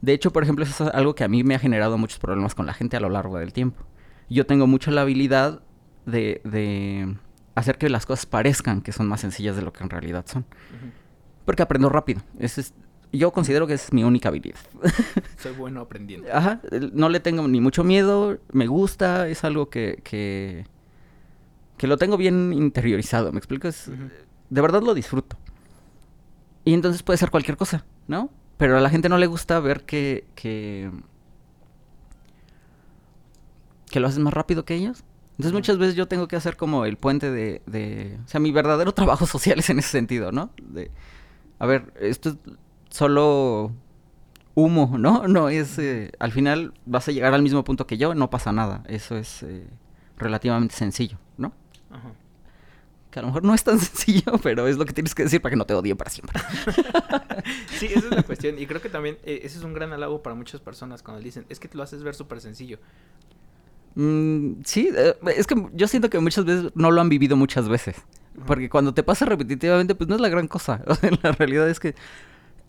[0.00, 2.54] De hecho, por ejemplo, eso es algo que a mí me ha generado muchos problemas
[2.54, 3.82] con la gente a lo largo del tiempo.
[4.30, 5.60] Yo tengo mucho la habilidad
[6.06, 7.16] de,
[7.56, 10.44] hacer que las cosas parezcan que son más sencillas de lo que en realidad son.
[11.44, 12.22] Porque aprendo rápido.
[12.38, 12.74] es,
[13.12, 14.58] yo considero que es mi única habilidad.
[15.38, 16.28] Soy bueno aprendiendo.
[16.32, 16.60] Ajá,
[16.92, 20.64] no le tengo ni mucho miedo, me gusta, es algo que, que,
[21.76, 23.68] que lo tengo bien interiorizado, ¿me explico?
[24.50, 25.36] De verdad lo disfruto.
[26.64, 28.30] Y entonces puede ser cualquier cosa, ¿no?
[28.56, 30.90] Pero a la gente no le gusta ver que, que,
[33.90, 35.04] que lo haces más rápido que ellos.
[35.32, 38.52] Entonces muchas veces yo tengo que hacer como el puente de, de, O sea, mi
[38.52, 40.50] verdadero trabajo social es en ese sentido, ¿no?
[40.62, 40.90] De,
[41.58, 42.36] a ver, esto es
[42.90, 43.72] solo
[44.54, 45.26] humo, ¿no?
[45.28, 45.78] No es...
[45.78, 48.84] Eh, al final vas a llegar al mismo punto que yo, no pasa nada.
[48.86, 49.66] Eso es eh,
[50.16, 51.18] relativamente sencillo,
[51.98, 52.24] ¿no?
[53.14, 55.40] Que a lo mejor no es tan sencillo, pero es lo que tienes que decir
[55.40, 56.40] para que no te odien para siempre.
[57.78, 58.58] sí, esa es la cuestión.
[58.58, 61.46] Y creo que también eh, ese es un gran halago para muchas personas cuando dicen,
[61.48, 62.80] es que te lo haces ver súper sencillo.
[63.94, 67.68] Mm, sí, eh, es que yo siento que muchas veces no lo han vivido muchas
[67.68, 67.94] veces.
[68.48, 70.82] Porque cuando te pasa repetitivamente, pues no es la gran cosa.
[71.22, 71.94] la realidad es que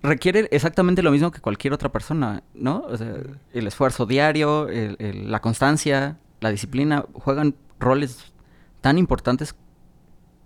[0.04, 2.86] requiere exactamente lo mismo que cualquier otra persona, ¿no?
[2.88, 3.16] O sea,
[3.52, 8.35] el esfuerzo diario, la constancia, la disciplina, juegan roles
[8.86, 9.56] tan importantes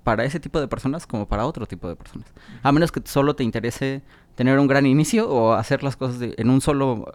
[0.05, 2.33] para ese tipo de personas como para otro tipo de personas.
[2.63, 4.01] A menos que solo te interese
[4.35, 7.11] tener un gran inicio o hacer las cosas en un solo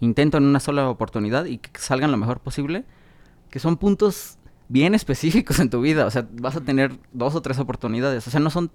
[0.00, 2.84] intento, en una sola oportunidad y que salgan lo mejor posible,
[3.48, 6.04] que son puntos bien específicos en tu vida.
[6.04, 8.26] O sea, vas a tener dos o tres oportunidades.
[8.26, 8.72] O sea, no son...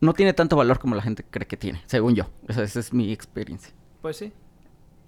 [0.00, 2.24] No tiene tanto valor como la gente cree que tiene, según yo.
[2.48, 3.72] Esa es mi experiencia.
[4.00, 4.32] Pues sí.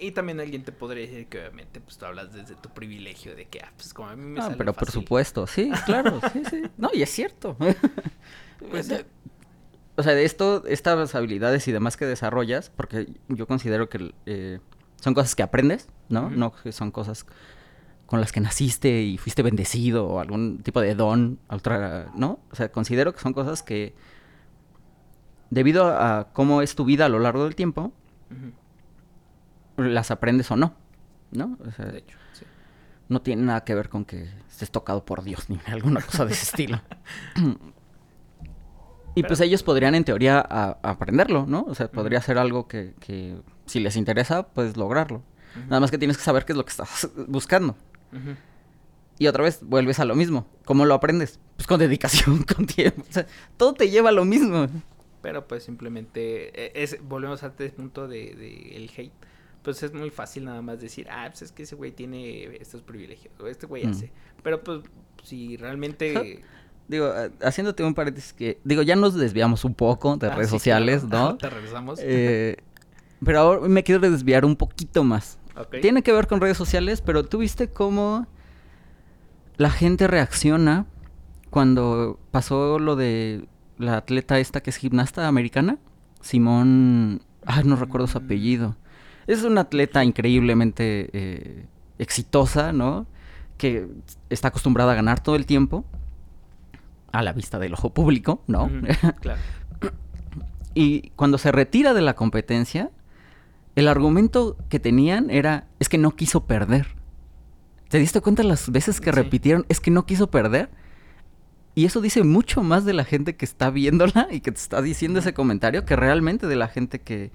[0.05, 3.47] Y también alguien te podría decir que obviamente pues tú hablas desde tu privilegio de
[3.47, 6.43] que, ah, pues como a mí me Ah, sale pero por supuesto, sí, claro, sí,
[6.51, 6.63] sí.
[6.77, 7.57] No, y es cierto.
[8.71, 9.05] Pues, eh,
[9.97, 14.59] o sea, de esto, estas habilidades y demás que desarrollas, porque yo considero que eh,
[15.01, 16.31] son cosas que aprendes, ¿no?
[16.31, 17.27] No que son cosas
[18.07, 22.41] con las que naciste y fuiste bendecido o algún tipo de don, otra, ¿no?
[22.51, 23.95] O sea, considero que son cosas que,
[25.51, 27.93] debido a cómo es tu vida a lo largo del tiempo,
[28.31, 28.53] Ujú.
[29.77, 30.75] Las aprendes o no,
[31.33, 31.57] ¿no?
[31.67, 32.45] O sea, De hecho, sí.
[33.09, 36.33] no tiene nada que ver con que estés tocado por Dios ni alguna cosa de
[36.33, 36.81] ese estilo.
[39.17, 41.63] y pues ellos podrían en teoría a- aprenderlo, ¿no?
[41.69, 45.23] O sea, podría ser algo que, que si les interesa, pues lograrlo.
[45.69, 47.77] Nada más que tienes que saber qué es lo que estás buscando.
[49.19, 50.47] Y otra vez vuelves a lo mismo.
[50.65, 51.39] ¿Cómo lo aprendes?
[51.57, 53.03] Pues con dedicación, con tiempo.
[53.09, 54.67] O sea, todo te lleva a lo mismo.
[55.23, 59.13] Pero pues simplemente, eh, es, volvemos a este punto de, de el hate.
[59.65, 62.83] Pues es muy fácil nada más decir, ah, pues es que ese güey tiene estos
[62.83, 63.91] privilegios, o este güey Mm.
[63.91, 64.13] hace.
[64.45, 64.83] Pero pues
[65.25, 66.43] si realmente...
[66.89, 68.61] Digo, eh, haciéndote un paréntesis que...
[68.63, 71.31] Digo, ya nos desviamos un poco de Ah, redes sí, sociales, claro.
[71.33, 71.39] ¿no?
[71.39, 71.99] Te regresamos.
[72.03, 72.59] Eh,
[73.25, 75.39] pero ahora me quiero desviar un poquito más.
[75.81, 78.27] Tiene que ver con redes sociales, pero tú viste cómo
[79.57, 80.85] la gente reacciona
[81.49, 83.47] cuando pasó lo de
[83.79, 85.79] la atleta esta que es gimnasta americana,
[86.21, 88.25] Simón, ay, no recuerdo su Mm.
[88.25, 88.77] apellido.
[89.27, 91.67] Es una atleta increíblemente eh,
[91.99, 93.07] exitosa, ¿no?
[93.57, 93.87] Que
[94.31, 95.85] está acostumbrada a ganar todo el tiempo
[97.13, 98.71] a la vista del ojo público, ¿no?
[99.21, 99.41] Claro.
[100.77, 102.91] Y cuando se retira de la competencia,
[103.77, 106.89] el argumento que tenían era, es que no quiso perder.
[107.89, 109.17] ¿Te diste cuenta las veces que Sí.
[109.17, 110.69] repitieron, es que no quiso perder?
[111.77, 114.83] Y eso dice mucho más de la gente que está viéndola y que te está
[114.83, 117.31] diciendo ese comentario que realmente de la gente que,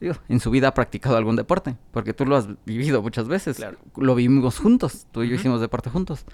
[0.00, 1.76] digo, en su vida ha practicado algún deporte.
[1.92, 3.56] Porque tú lo has vivido muchas veces.
[3.56, 3.78] Claro.
[3.96, 5.06] Lo vivimos juntos.
[5.12, 6.24] Tú y yo hicimos deporte juntos.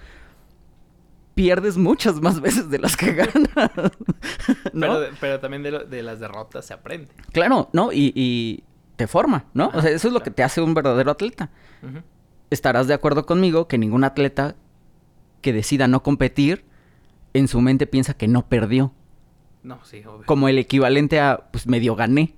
[1.34, 3.32] Pierdes muchas más veces de las que ganas.
[4.72, 4.80] ¿no?
[4.80, 7.08] Pero, pero también de, lo- de las derrotas se aprende.
[7.32, 7.92] Claro, ¿no?
[7.92, 8.62] Y, y
[8.94, 9.72] te forma, ¿no?
[9.74, 11.50] o sea, eso es lo que te hace un verdadero atleta.
[12.50, 14.54] Estarás de acuerdo conmigo que ningún atleta
[15.40, 16.64] que decida no competir,
[17.32, 18.92] en su mente piensa que no perdió.
[19.64, 20.24] No, sí, obvio.
[20.26, 22.36] Como el equivalente a, pues medio gané,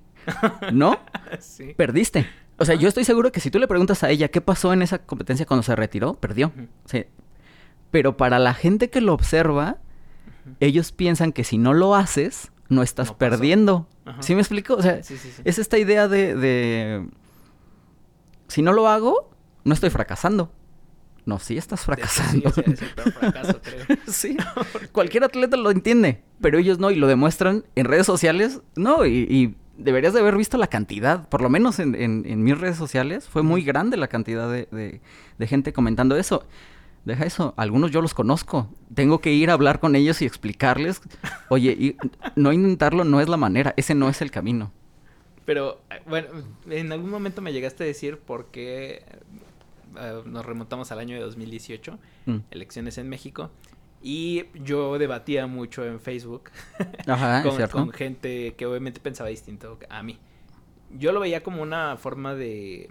[0.72, 0.98] ¿no?
[1.40, 1.74] sí.
[1.76, 2.26] Perdiste.
[2.58, 4.82] O sea, yo estoy seguro que si tú le preguntas a ella qué pasó en
[4.82, 6.52] esa competencia cuando se retiró, perdió.
[6.86, 7.04] Sí.
[7.90, 9.76] Pero para la gente que lo observa,
[10.60, 13.86] ellos piensan que si no lo haces, no estás No perdiendo.
[14.06, 14.22] Ajá.
[14.22, 14.74] ¿Sí me explico?
[14.74, 15.42] O sea, Sí, sí, sí.
[15.44, 17.06] es esta idea de, de,
[18.48, 19.30] si no lo hago,
[19.64, 20.50] no estoy fracasando.
[21.26, 22.48] No, sí estás Sí, fracasando.
[22.48, 23.98] o sea, es el peor fracaso, creo.
[24.06, 24.36] sí.
[24.92, 28.60] Cualquier atleta lo entiende, pero ellos no y lo demuestran en redes sociales.
[28.76, 32.42] No, y, y deberías de haber visto la cantidad, por lo menos en, en- en
[32.42, 35.00] mis redes sociales, fue muy grande la cantidad de, de-
[35.38, 36.44] de gente comentando eso.
[37.04, 38.68] Deja eso, algunos yo los conozco.
[38.94, 41.00] Tengo que ir a hablar con ellos y explicarles,
[41.48, 41.96] oye, y
[42.34, 44.72] no intentarlo no es la manera, ese no es el camino.
[45.44, 46.26] Pero, eh, bueno,
[46.68, 49.04] en algún momento me llegaste a decir por qué
[49.98, 52.38] eh, nos remontamos al año de 2018, Mm.
[52.50, 53.50] elecciones en México,
[54.02, 56.50] y yo debatía mucho en Facebook
[57.06, 60.18] Ajá, con, gente que obviamente pensaba distinto a mí.
[60.90, 62.88] Yo lo veía como una forma de,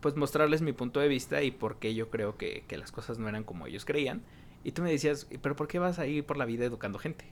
[0.00, 3.18] pues, mostrarles mi punto de vista y por qué yo creo que, que las cosas
[3.18, 4.22] no eran como ellos creían.
[4.64, 7.26] Y tú me decías, pero ¿por qué vas a ir por la vida educando gente?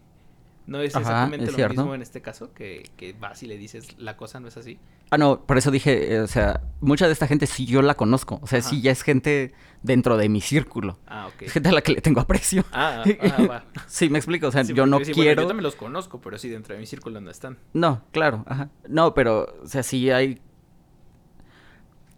[0.67, 1.81] No es Ajá, exactamente es lo cierto.
[1.81, 4.79] mismo en este caso, que, que vas y le dices, la cosa no es así.
[5.11, 7.95] Ah, no, por eso dije, eh, o sea, mucha de esta gente sí yo la
[7.95, 8.39] conozco.
[8.43, 8.69] O sea, Ajá.
[8.69, 10.99] sí ya es gente dentro de mi círculo.
[11.07, 11.43] Ah, ok.
[11.43, 12.65] Es gente a la que le tengo aprecio.
[12.73, 13.65] Ah, ah, va.
[13.87, 14.49] sí, me explico.
[14.49, 15.43] O sea, Sí, yo no sí, bueno, quiero.
[15.43, 17.57] yo también los conozco, pero sí, dentro de mi círculo no están.
[17.73, 18.69] No, claro, ajá.
[18.89, 20.41] No, pero, o sea, sí hay.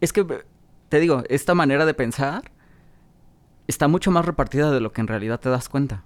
[0.00, 0.24] Es que,
[0.88, 2.50] te digo, esta manera de pensar
[3.68, 6.02] está mucho más repartida de lo que en realidad te das cuenta.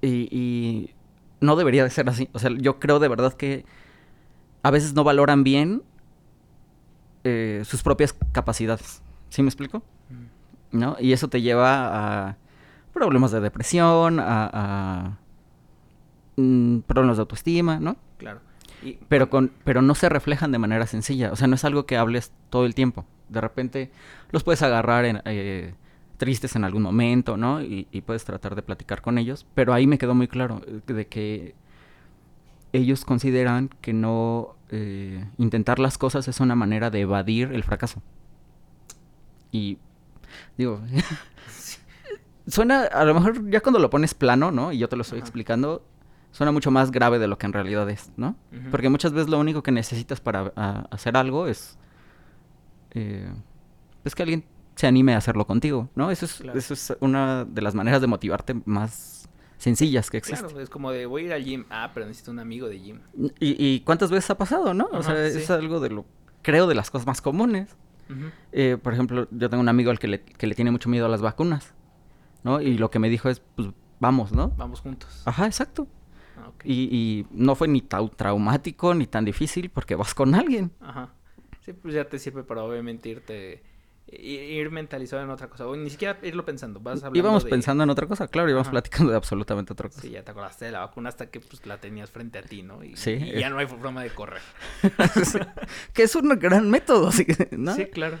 [0.00, 0.94] Y, y
[1.40, 2.28] no debería de ser así.
[2.32, 3.64] O sea, yo creo de verdad que
[4.62, 5.82] a veces no valoran bien
[7.24, 9.02] eh, sus propias capacidades.
[9.28, 9.78] ¿Sí me explico?
[9.78, 10.78] Ujú.
[10.78, 10.96] ¿No?
[11.00, 12.36] Y eso te lleva a
[12.92, 15.18] problemas de depresión, a, a,
[16.36, 17.96] mm, problemas de autoestima, ¿no?
[18.18, 18.40] Claro.
[18.82, 21.32] Y, Pero, con, pero no se reflejan de manera sencilla.
[21.32, 23.04] O sea, no es algo que hables todo el tiempo.
[23.28, 23.90] De repente
[24.30, 25.74] los puedes agarrar en, eh,
[26.16, 27.60] tristes en algún momento, ¿no?
[27.62, 29.46] Y, y puedes tratar de platicar con ellos.
[29.54, 31.54] Pero ahí me quedó muy claro eh, de que
[32.72, 38.02] ellos consideran que no eh, intentar las cosas es una manera de evadir el fracaso.
[39.50, 39.78] Y
[40.56, 40.80] Digo,
[42.46, 44.72] suena, a lo mejor ya cuando lo pones plano, ¿no?
[44.72, 45.84] Y yo te lo estoy explicando,
[46.32, 48.36] suena mucho más grave de lo que en realidad es, ¿no?
[48.70, 50.48] Porque muchas veces lo único que necesitas para
[50.90, 51.78] hacer algo es,
[52.92, 53.30] eh,
[54.04, 56.10] es que alguien se anime a hacerlo contigo, ¿no?
[56.10, 59.17] Eso es, eso es una de las maneras de motivarte más
[59.58, 60.48] sencillas que existen.
[60.48, 62.78] Claro, es como de voy a ir al gym, ah, pero necesito un amigo de
[62.78, 63.00] gym.
[63.38, 64.88] ¿Y, cuántas veces ha pasado, no?
[64.92, 66.06] o sea, es algo de lo,
[66.42, 67.76] creo, de las cosas más comunes.
[68.52, 71.04] Eh, por ejemplo, yo tengo un amigo al que le, que le tiene mucho miedo
[71.04, 71.74] a las vacunas,
[72.42, 72.62] ¿no?
[72.62, 73.68] Y lo que me dijo es, pues
[74.00, 74.48] vamos, ¿no?
[74.56, 75.22] Vamos juntos.
[75.26, 75.86] Ajá, exacto.
[76.38, 80.70] Ah, y, y, no fue ni tan traumático ni tan difícil porque vas con alguien.
[80.80, 81.10] Ajá.
[81.60, 83.62] Sí, pues ya te sirve para obviamente irte
[84.10, 88.06] ir mentalizado en otra cosa, o ni siquiera irlo pensando, vas Íbamos pensando en otra
[88.06, 90.00] cosa, claro, íbamos platicando de absolutamente otra cosa.
[90.00, 92.62] Sí, ya te acordaste de la vacuna hasta que pues la tenías frente a ti,
[92.62, 92.82] ¿no?
[92.82, 93.12] Y, sí.
[93.12, 94.40] Y ya no hay forma de correr.
[95.92, 97.10] que es un gran método,
[97.52, 97.74] ¿no?
[97.74, 98.18] Sí, claro.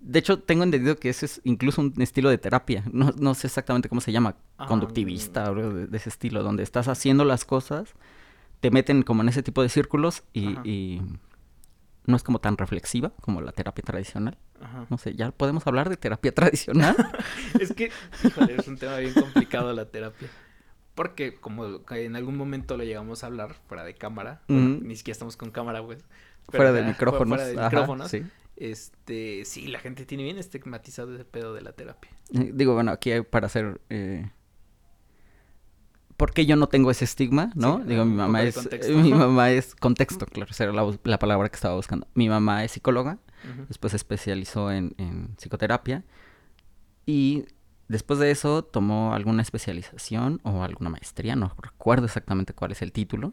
[0.00, 2.82] De hecho, tengo entendido que ese es incluso un estilo de terapia.
[2.92, 6.88] No, no sé exactamente cómo se llama, ah, conductivista o de, ese estilo, donde estás
[6.88, 7.94] haciendo las cosas,
[8.60, 11.00] te meten como en ese tipo de círculos y
[12.06, 14.38] no es como tan reflexiva como la terapia tradicional.
[14.90, 16.96] No sé, ¿ya podemos hablar de terapia tradicional?
[17.60, 17.90] es que,
[18.24, 20.28] híjole, es un tema bien complicado la terapia.
[20.94, 25.36] Porque como en algún momento lo llegamos a hablar fuera de cámara, ni siquiera estamos
[25.36, 26.04] con cámara, pues.
[26.48, 27.40] fuera de micrófonos.
[27.40, 28.10] Fuera de micrófonos.
[28.10, 28.24] Sí.
[28.56, 32.10] Este, sí, la gente tiene bien estigmatizado ese pedo de la terapia.
[32.34, 34.30] Eh, digo, bueno, aquí hay para hacer eh,
[36.22, 37.50] ¿por qué yo no tengo ese estigma?
[37.56, 37.80] ¿No?
[37.80, 38.68] Digo, mi mamá es.
[38.88, 39.74] Mi mamá es.
[39.74, 42.06] Contexto, claro, esa era la, palabra que estaba buscando.
[42.14, 43.18] Mi mamá es psicóloga,
[43.66, 44.94] después se especializó en,
[45.36, 46.04] psicoterapia.
[47.06, 47.46] Y
[47.88, 52.92] después de eso tomó alguna especialización o alguna maestría, no recuerdo exactamente cuál es el
[52.92, 53.32] título,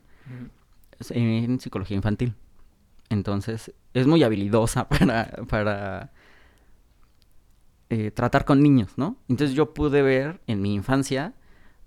[1.12, 2.34] en psicología infantil.
[3.10, 6.12] Entonces, es muy habilidosa para, para
[7.92, 9.16] eh, tratar con niños, ¿no?
[9.28, 11.36] Entonces yo pude ver en mi infancia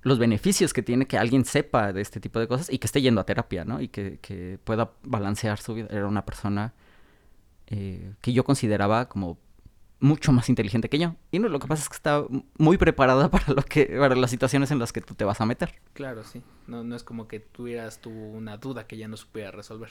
[0.03, 3.01] los beneficios que tiene que alguien sepa de este tipo de cosas y que esté
[3.01, 3.81] yendo a terapia, ¿no?
[3.81, 5.88] Y que, pueda balancear su vida.
[5.91, 6.75] Era una persona
[7.69, 9.38] eh, que yo consideraba como
[10.01, 11.15] mucho más inteligente que yo.
[11.31, 12.25] Y no, lo que pasa es que está
[12.59, 15.47] muy preparada para lo que, para las situaciones en las que tú te vas a
[15.47, 15.75] meter.
[15.93, 16.43] Claro, sí.
[16.67, 19.91] No, no es como que tuvieras tú una duda que ya no supiera resolver.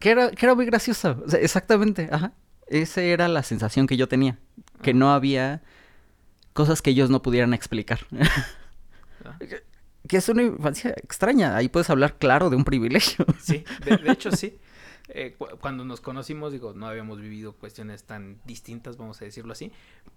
[0.00, 1.24] Que era, que era muy gracioso.
[1.40, 2.32] exactamente, ajá.
[2.66, 4.38] Esa era la sensación que yo tenía.
[4.82, 5.62] Que no había
[6.52, 8.00] cosas que ellos no pudieran explicar.
[9.46, 11.56] Que, es una infancia extraña.
[11.56, 13.24] Ahí puedes hablar claro de un privilegio.
[13.40, 14.58] Sí, de, hecho sí.
[15.08, 19.72] Eh, cuando nos conocimos, digo, no habíamos vivido cuestiones tan distintas, vamos a decirlo así,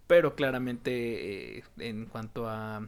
[0.07, 2.87] pero claramente eh, en cuanto a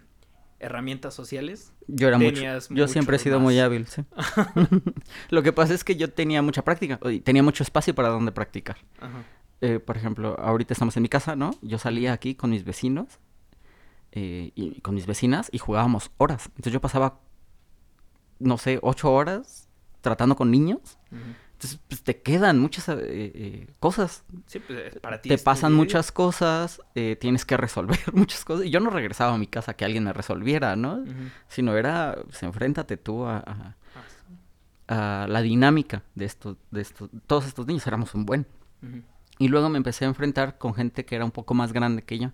[0.59, 1.73] herramientas sociales.
[1.87, 4.03] Yo era mucho, yo siempre he sido muy hábil, sí.
[5.29, 8.77] Lo que pasa es que yo tenía mucha práctica, tenía mucho espacio para donde practicar.
[9.61, 11.51] Eh, por ejemplo, ahorita estamos en mi casa, ¿no?
[11.61, 13.19] Yo salía aquí con mis vecinos
[14.19, 16.47] eh, y con mis vecinas y jugábamos horas.
[16.47, 17.19] Entonces yo pasaba,
[18.39, 19.69] no sé, ocho horas
[20.01, 20.97] tratando con niños.
[21.11, 24.23] Entonces, pues te quedan muchas eh, eh, cosas.
[24.47, 25.29] Sí, pues para ti.
[25.29, 26.81] Te pasan muchas cosas,
[27.19, 28.65] tienes que resolver muchas cosas.
[28.65, 31.03] Y yo no regresaba a mi casa que alguien me resolviera, ¿no?
[31.47, 33.75] Sino era, pues enfréntate tú a, a,
[34.87, 37.85] ah, a, la dinámica de estos, de estos, todos estos niños.
[37.85, 38.47] Éramos un buen.
[39.37, 42.17] Y luego me empecé a enfrentar con gente que era un poco más grande que
[42.17, 42.31] yo.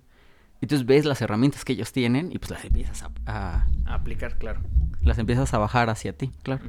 [0.64, 4.62] Y entonces ves las herramientas que ellos tienen y pues las empiezas a, aplicar, claro.
[5.02, 6.64] Las empiezas a bajar hacia ti, claro.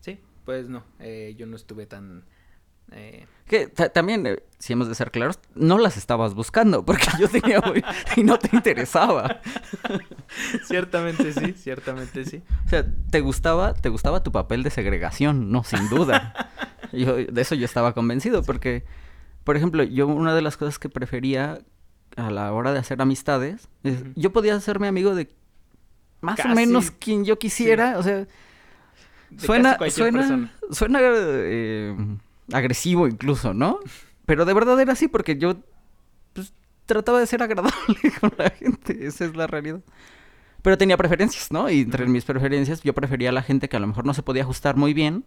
[0.00, 2.26] Sí, pues no, eh, yo no estuve tan...
[2.90, 3.26] Eh...
[3.46, 7.62] Que también, eh, si hemos de ser claros, no las estabas buscando porque yo tenía
[7.62, 7.82] muy...
[8.18, 9.40] y no te interesaba.
[10.66, 12.42] ciertamente sí, ciertamente sí.
[12.66, 16.34] O sea, te gustaba, te gustaba tu papel de segregación, no, sin duda.
[16.92, 18.84] yo, de eso yo estaba convencido porque,
[19.44, 21.62] por ejemplo, yo una de las cosas que prefería
[22.16, 23.68] a la hora de hacer amistades,
[24.14, 25.28] yo podía hacerme amigo de
[26.20, 28.26] más o menos quien yo quisiera, o sea,
[29.36, 31.96] suena, suena, suena eh,
[32.52, 33.78] agresivo incluso, ¿no?
[34.26, 35.56] Pero de verdad era así porque yo
[36.32, 36.52] pues,
[36.86, 39.80] trataba de ser agradable con la gente, esa es la realidad.
[40.62, 41.68] Pero tenía preferencias, ¿no?
[41.68, 44.22] Y entre mis preferencias yo prefería a la gente que a lo mejor no se
[44.22, 45.24] podía ajustar muy bien,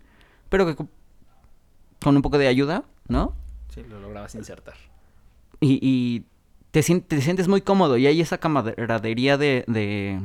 [0.48, 3.36] pero que con un poco de ayuda, ¿no?
[3.74, 4.76] Sí, lo lograbas insertar.
[5.60, 6.24] Y, y
[6.82, 10.20] te, sientes muy cómodo y hay esa camaradería de, de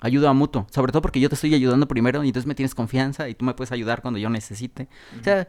[0.00, 0.66] ayuda mutuo.
[0.70, 3.44] Sobre todo porque yo te estoy ayudando primero y entonces me tienes confianza y tú
[3.44, 4.88] me puedes ayudar cuando yo necesite.
[5.20, 5.48] O sea,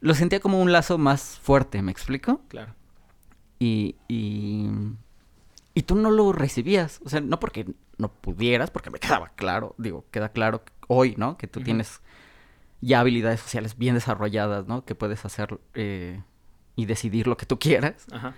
[0.00, 2.40] lo sentía como un lazo más fuerte, ¿me explico?
[2.48, 2.74] Claro.
[3.60, 4.68] Y, y,
[5.74, 7.00] y tú no lo recibías.
[7.04, 7.66] O sea, no porque
[7.98, 11.36] no pudieras, porque me quedaba claro, digo, queda claro hoy, ¿no?
[11.36, 12.00] Que tú tienes
[12.80, 14.84] ya habilidades sociales bien desarrolladas, ¿no?
[14.84, 16.20] Que puedes hacer eh,
[16.74, 18.06] y decidir lo que tú quieras.
[18.10, 18.34] Ajá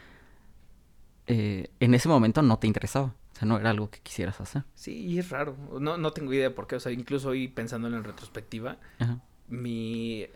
[1.28, 3.14] eh, en ese momento no te interesaba.
[3.32, 4.64] O sea, no era algo que quisieras hacer.
[4.74, 5.56] Sí, y es raro.
[5.80, 6.74] No, no tengo idea por qué.
[6.76, 9.20] O sea, incluso hoy pensando en retrospectiva, Ajá.
[9.48, 10.26] mi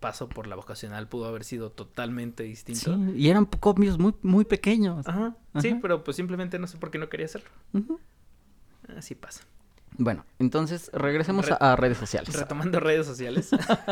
[0.00, 2.94] paso por la vocacional pudo haber sido totalmente distinto.
[2.94, 5.08] Sí, y eran cambios muy, muy pequeños.
[5.08, 5.34] Ajá.
[5.60, 7.48] Sí, pero pues simplemente no sé por qué no quería hacerlo.
[8.96, 9.42] Así pasa.
[9.98, 12.34] Bueno, entonces regresemos Re- a, a redes sociales.
[12.34, 13.50] Retomando redes sociales.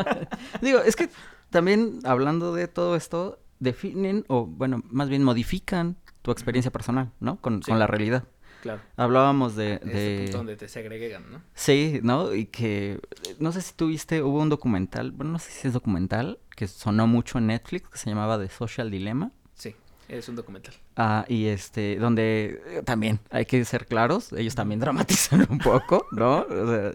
[0.61, 1.09] Digo, es que
[1.49, 7.39] también hablando de todo esto, definen o, bueno, más bien modifican tu experiencia personal, ¿no?
[7.41, 7.71] Con, Sí.
[7.71, 8.23] con la realidad.
[8.61, 8.79] claro.
[8.95, 9.79] Hablábamos de...
[9.79, 11.41] De- donde te segregan, ¿no?
[11.55, 12.33] Sí, ¿no?
[12.35, 12.99] Y que,
[13.39, 17.07] no sé si tuviste, hubo un documental, bueno, no sé si es documental, que sonó
[17.07, 19.31] mucho en Netflix, que se llamaba The Social Dilemma.
[19.55, 19.75] Sí,
[20.07, 20.75] es un documental.
[20.95, 26.05] Ah, y este, donde eh, también hay que ser claros, ellos también dramatizan un poco,
[26.11, 26.41] ¿no?
[26.47, 26.91] O sea,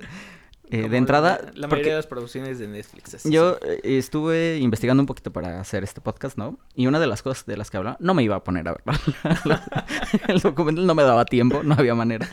[0.70, 3.14] eh, de entrada, La, la porque mayoría de las producciones de Netflix.
[3.14, 6.58] así yo eh, estuve investigando un poquito para hacer este podcast, ¿no?
[6.74, 8.72] Y una de las cosas de las que hablaba, no me iba a poner a
[8.72, 8.82] ver
[10.28, 12.28] el documental, no me daba tiempo, no había manera.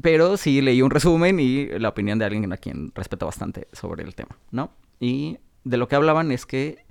[0.00, 4.04] Pero sí leí un resumen y la opinión de alguien a quien respeto bastante sobre
[4.04, 4.70] el tema, ¿no?
[5.00, 6.84] Y de lo que hablaban es que,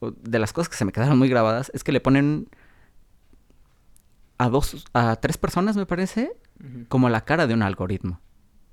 [0.00, 2.48] de las cosas que se me quedaron muy grabadas, es que le ponen
[4.38, 6.32] a dos, a tres personas, me parece,
[6.88, 8.20] como la cara de un algoritmo,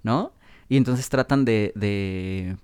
[0.04, 0.32] ¿no?
[0.70, 2.58] Y entonces tratan de, de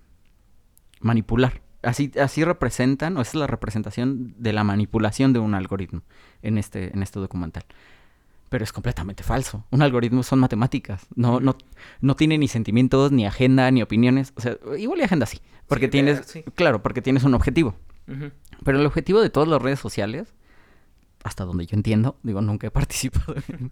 [1.02, 1.62] manipular.
[1.82, 6.02] Así, así representan, o esa es la representación de la manipulación de un algoritmo
[6.42, 7.64] en este, en este documental.
[8.50, 9.66] Pero es completamente falso.
[9.72, 11.08] Un algoritmo son matemáticas.
[11.16, 11.58] No, no,
[12.02, 14.32] no tiene ni sentimientos, ni agenda, ni opiniones.
[14.36, 15.40] O sea, igual y agenda sí.
[15.68, 16.44] Porque Sí, tienes, sí.
[16.56, 17.76] claro, porque tienes un objetivo.
[18.64, 20.34] Pero el objetivo de todas las redes sociales,
[21.24, 23.70] hasta donde yo entiendo, digo, nunca he participado en,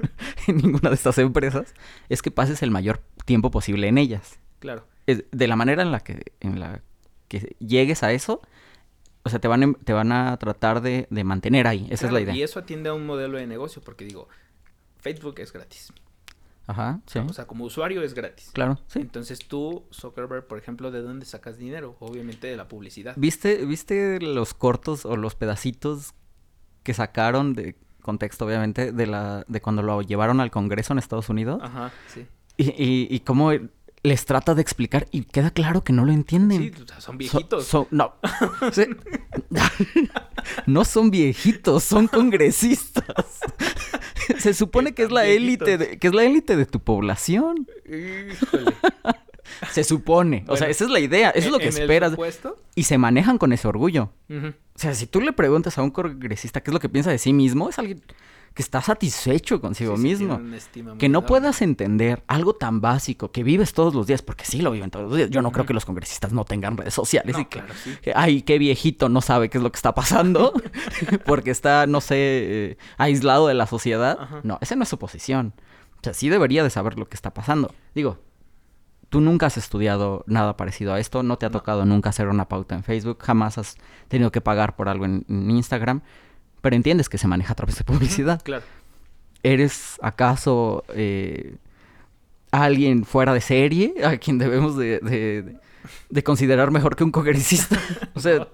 [0.48, 1.74] en ninguna de estas empresas,
[2.10, 4.40] es que pases el mayor tiempo posible en ellas.
[4.60, 4.86] Claro.
[5.08, 6.82] Es- de la manera en la que, en la
[7.28, 8.42] que llegues a eso,
[9.24, 11.88] o sea, te van, em- te van a tratar de, de mantener ahí.
[11.90, 12.34] Esa es la idea.
[12.36, 14.28] Y eso atiende a un modelo de negocio, porque digo,
[15.00, 15.92] Facebook es gratis.
[16.68, 17.20] Ajá, sí.
[17.20, 18.52] O sea, como usuario es gratis.
[18.54, 19.00] Claro, sí.
[19.00, 21.98] Entonces tú, Zuckerberg, por ejemplo, ¿de dónde sacas dinero?
[22.00, 23.14] Obviamente de la publicidad.
[23.18, 26.14] ¿Viste, ¿Viste los cortos o los pedacitos
[26.84, 31.30] que sacaron de contexto, obviamente, de la de cuando lo llevaron al Congreso en Estados
[31.30, 31.60] Unidos?
[31.64, 32.26] Ajá, sí.
[32.58, 33.52] Y, y, y cómo
[34.04, 36.74] les trata de explicar y queda claro que no lo entienden.
[36.76, 37.66] Sí, o sea, son So- viejitos.
[37.68, 38.14] so- no.
[38.72, 38.86] Sí.
[40.66, 43.40] no son viejitos, son congresistas.
[44.40, 47.68] Se supone ¿Qué que es la élite de, que es la élite de tu población.
[47.86, 48.74] Híjole.
[49.72, 50.44] Se supone.
[50.48, 51.30] o sea, esa es la idea.
[51.32, 52.12] Eso es lo que esperas.
[52.12, 54.12] supuesto, Y se manejan con ese orgullo.
[54.30, 57.18] O sea, si tú le preguntas a un congresista qué es lo que piensa de
[57.18, 58.02] sí mismo, es alguien
[58.54, 60.40] que está satisfecho consigo sí, mismo.
[60.54, 64.62] estima Que no puedas entender algo tan básico que vives todos los días, porque sí
[64.62, 65.30] lo viven todos los días.
[65.30, 67.96] Yo no creo que los congresistas no tengan redes sociales No, y que, claro, sí.
[68.02, 70.54] que, ay, qué viejito no sabe qué es lo que está pasando,
[71.26, 74.42] porque está, no sé, eh, aislado de la sociedad.
[74.44, 75.54] No, esa no es su posición.
[75.98, 77.74] O sea, sí debería de saber lo que está pasando.
[77.96, 78.18] Digo,
[79.12, 81.60] tú nunca has estudiado nada parecido a esto, no te ha No.
[81.60, 83.76] tocado nunca hacer una pauta en Facebook, jamás has
[84.08, 86.02] tenido que pagar por algo en, en Instagram,
[86.62, 88.42] pero entiendes que se maneja a través de publicidad.
[88.44, 88.64] Claro.
[89.44, 91.58] ¿Eres acaso eh,
[92.52, 95.58] alguien fuera de serie a quien debemos de, de- de-
[96.10, 97.78] de considerar mejor que un congresista?
[98.14, 98.48] o sea,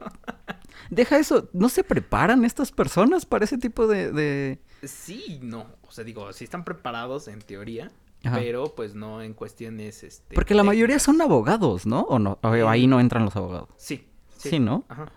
[0.89, 1.49] deja eso.
[1.53, 4.11] ¿No se preparan estas personas para ese tipo de...?
[4.11, 5.67] de- Sí, no.
[5.87, 7.91] O sea, digo, sí están preparados en teoría,
[8.23, 8.37] Ajá.
[8.39, 10.35] pero pues no en cuestiones, este...
[10.35, 12.01] Porque la mayoría son abogados, ¿no?
[12.01, 12.39] ¿O no?
[12.41, 13.69] O ahí no entran los abogados.
[13.77, 14.07] Sí.
[14.37, 14.85] Sí, ¿no?
[14.89, 15.11] Ajá.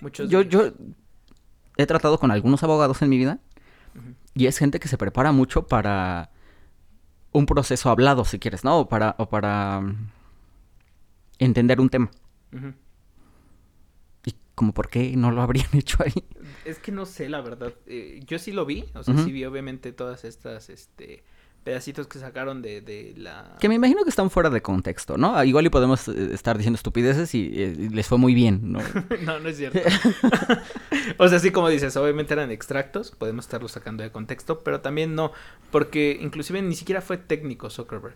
[0.00, 0.72] Muchos Yo, yo
[1.76, 3.38] he tratado con algunos abogados en mi vida
[4.34, 6.30] y es gente que se prepara mucho para
[7.32, 8.80] un proceso hablado, si quieres, ¿no?
[8.80, 10.10] O para, o para mm,
[11.38, 12.10] entender un tema.
[14.24, 16.24] ¿Y como por qué no lo habrían hecho ahí?
[16.64, 17.74] Es que no sé, la verdad.
[17.86, 21.24] Eh, yo sí lo vi, o sea, sí vi obviamente todas estas, este,
[21.64, 23.56] pedacitos que sacaron de, de la...
[23.60, 25.36] Que me imagino que están fuera de contexto, ¿no?
[25.36, 28.72] Ah, Igual y podemos eh, estar diciendo estupideces y, eh, y les fue muy bien,
[28.72, 28.80] ¿no?
[29.24, 29.78] no, no es cierto.
[31.18, 35.14] o sea, sí, como dices, obviamente eran extractos, podemos estarlos sacando de contexto, pero también
[35.14, 35.32] no,
[35.70, 38.14] porque inclusive ni siquiera fue técnico Zuckerberg.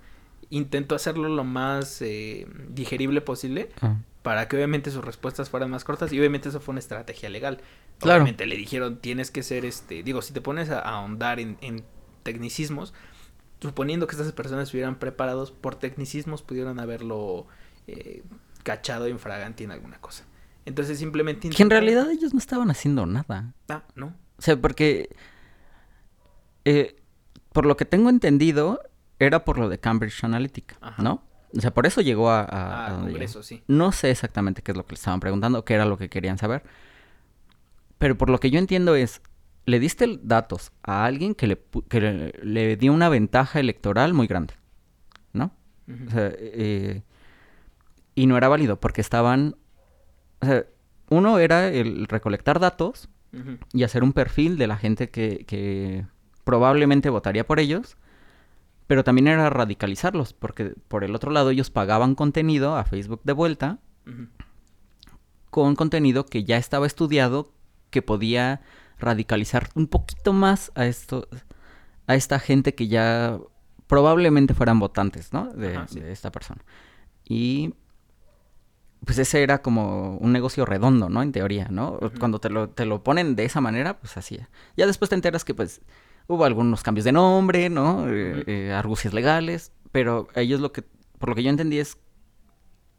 [0.51, 3.97] Intentó hacerlo lo más eh, digerible posible Ah.
[4.23, 7.61] para que obviamente sus respuestas fueran más cortas y obviamente eso fue una estrategia legal.
[7.99, 8.23] Claro.
[8.23, 11.59] Obviamente le dijeron, tienes que ser este, digo, si te pones a, a ahondar en,
[11.63, 11.85] en
[12.23, 12.93] tecnicismos,
[13.61, 17.47] suponiendo que estas personas estuvieran preparados por tecnicismos, pudieron haberlo
[17.87, 18.23] eh,
[18.63, 20.25] cachado infraganti en alguna cosa.
[20.65, 21.49] Entonces simplemente...
[21.51, 23.55] Que en realidad ellos no estaban haciendo nada.
[23.69, 24.07] Ah, no.
[24.39, 25.15] O sea, porque...
[26.65, 26.97] eh,
[27.53, 28.83] por lo que tengo entendido,
[29.19, 31.03] era por lo de Cambridge Analytica, Ajá.
[31.03, 31.23] ¿no?
[31.57, 32.41] O sea, por eso llegó a...
[32.43, 33.63] a- Ah, a Congreso, sí.
[33.69, 36.37] No sé exactamente qué es lo que le estaban preguntando, qué era lo que querían
[36.37, 36.65] saber.
[37.99, 39.23] Pero por lo que yo entiendo es,
[39.67, 44.55] le diste datos a alguien que le, que le, dio una ventaja electoral muy grande,
[45.33, 45.53] ¿no?
[46.07, 47.03] o sea, eh,
[48.15, 49.57] y no era válido porque estaban...
[50.41, 50.65] O sea,
[51.09, 53.09] uno era el recolectar datos
[53.75, 56.07] y hacer un perfil de la gente que, que
[56.45, 57.97] probablemente votaría por ellos,
[58.87, 63.33] pero también era radicalizarlos, porque por el otro lado ellos pagaban contenido a Facebook de
[63.35, 63.79] vuelta
[65.51, 67.53] con contenido que ya estaba estudiado,
[67.91, 68.63] que podía
[68.99, 71.29] radicalizar un poquito más a esto,
[72.07, 73.39] a esta gente que ya
[73.87, 75.53] probablemente fueran votantes, ¿no?
[75.53, 75.79] De,
[76.11, 76.63] esta persona.
[77.25, 77.75] Y
[79.05, 81.23] pues ese era como un negocio redondo, ¿no?
[81.23, 81.99] En teoría, ¿no?
[82.19, 84.39] Cuando te lo, te lo ponen de esa manera, pues así.
[84.77, 85.83] Ya después te enteras que pues
[86.27, 88.09] hubo algunos cambios de nombre, ¿no?
[88.09, 90.83] Eh, eh, argucias legales, pero ellos lo que,
[91.19, 91.99] por lo que yo entendí es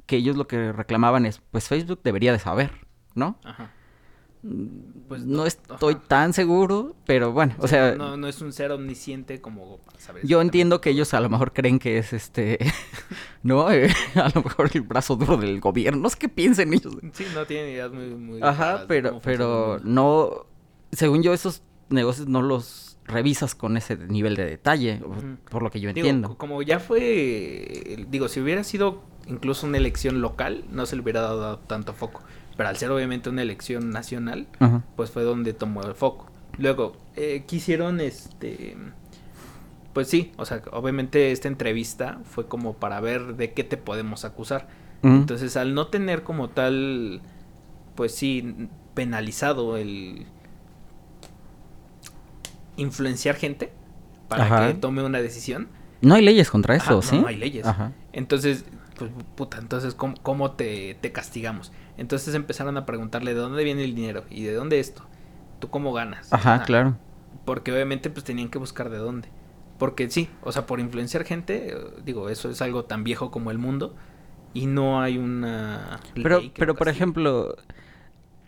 [0.06, 2.72] que ellos lo que reclamaban es, pues Facebook debería de saber,
[3.14, 3.40] ¿no?
[3.44, 3.72] Ajá.
[5.08, 9.80] Pues no, estoy tan seguro, pero bueno, o, sea, no, es un ser omnisciente como
[9.98, 12.60] saber Yo entiendo que ellos a lo mejor creen que es este,
[13.44, 13.72] ¿no?
[13.72, 16.96] Eh, a lo mejor el brazo duro del gobierno, no sé qué piensen ellos.
[17.14, 18.08] Sí, no tienen ideas muy...
[18.10, 20.46] muy Ajá, pero, pero no,
[20.92, 25.02] según yo esos negocios no los revisas con ese nivel de detalle,
[25.50, 26.38] por lo que yo entiendo.
[26.38, 31.22] como ya fue, digo, si hubiera sido incluso una elección local, no se le hubiera
[31.22, 32.22] dado tanto foco
[32.58, 34.48] pero al ser obviamente una elección nacional,
[34.96, 36.30] pues fue donde tomó el foco.
[36.58, 38.76] Luego, eh, quisieron, este,
[39.94, 44.26] pues sí, o sea, obviamente esta entrevista fue como para ver de qué te podemos
[44.26, 44.68] acusar.
[45.04, 47.22] Entonces, al no tener como tal,
[47.96, 50.26] pues sí, penalizado el
[52.76, 53.72] influenciar gente
[54.28, 55.68] para que tome una decisión.
[56.02, 57.20] No hay leyes contra eso, ¿sí?
[57.20, 57.66] No, hay leyes.
[58.12, 58.66] Entonces,
[58.98, 61.72] pues puta, entonces, ¿cómo, cómo te, te castigamos?
[61.98, 65.04] Entonces empezaron a preguntarle de dónde viene el dinero y de dónde esto.
[65.60, 66.32] ¿Tú cómo ganas?
[66.32, 66.98] Ajá, claro.
[67.46, 69.30] Porque obviamente pues tenían que buscar de dónde.
[69.80, 73.52] Porque sí, o sea, por influenciar gente, eh, digo, eso es algo tan viejo como
[73.52, 73.96] el mundo
[74.54, 77.56] y no hay una Pero pero por ejemplo,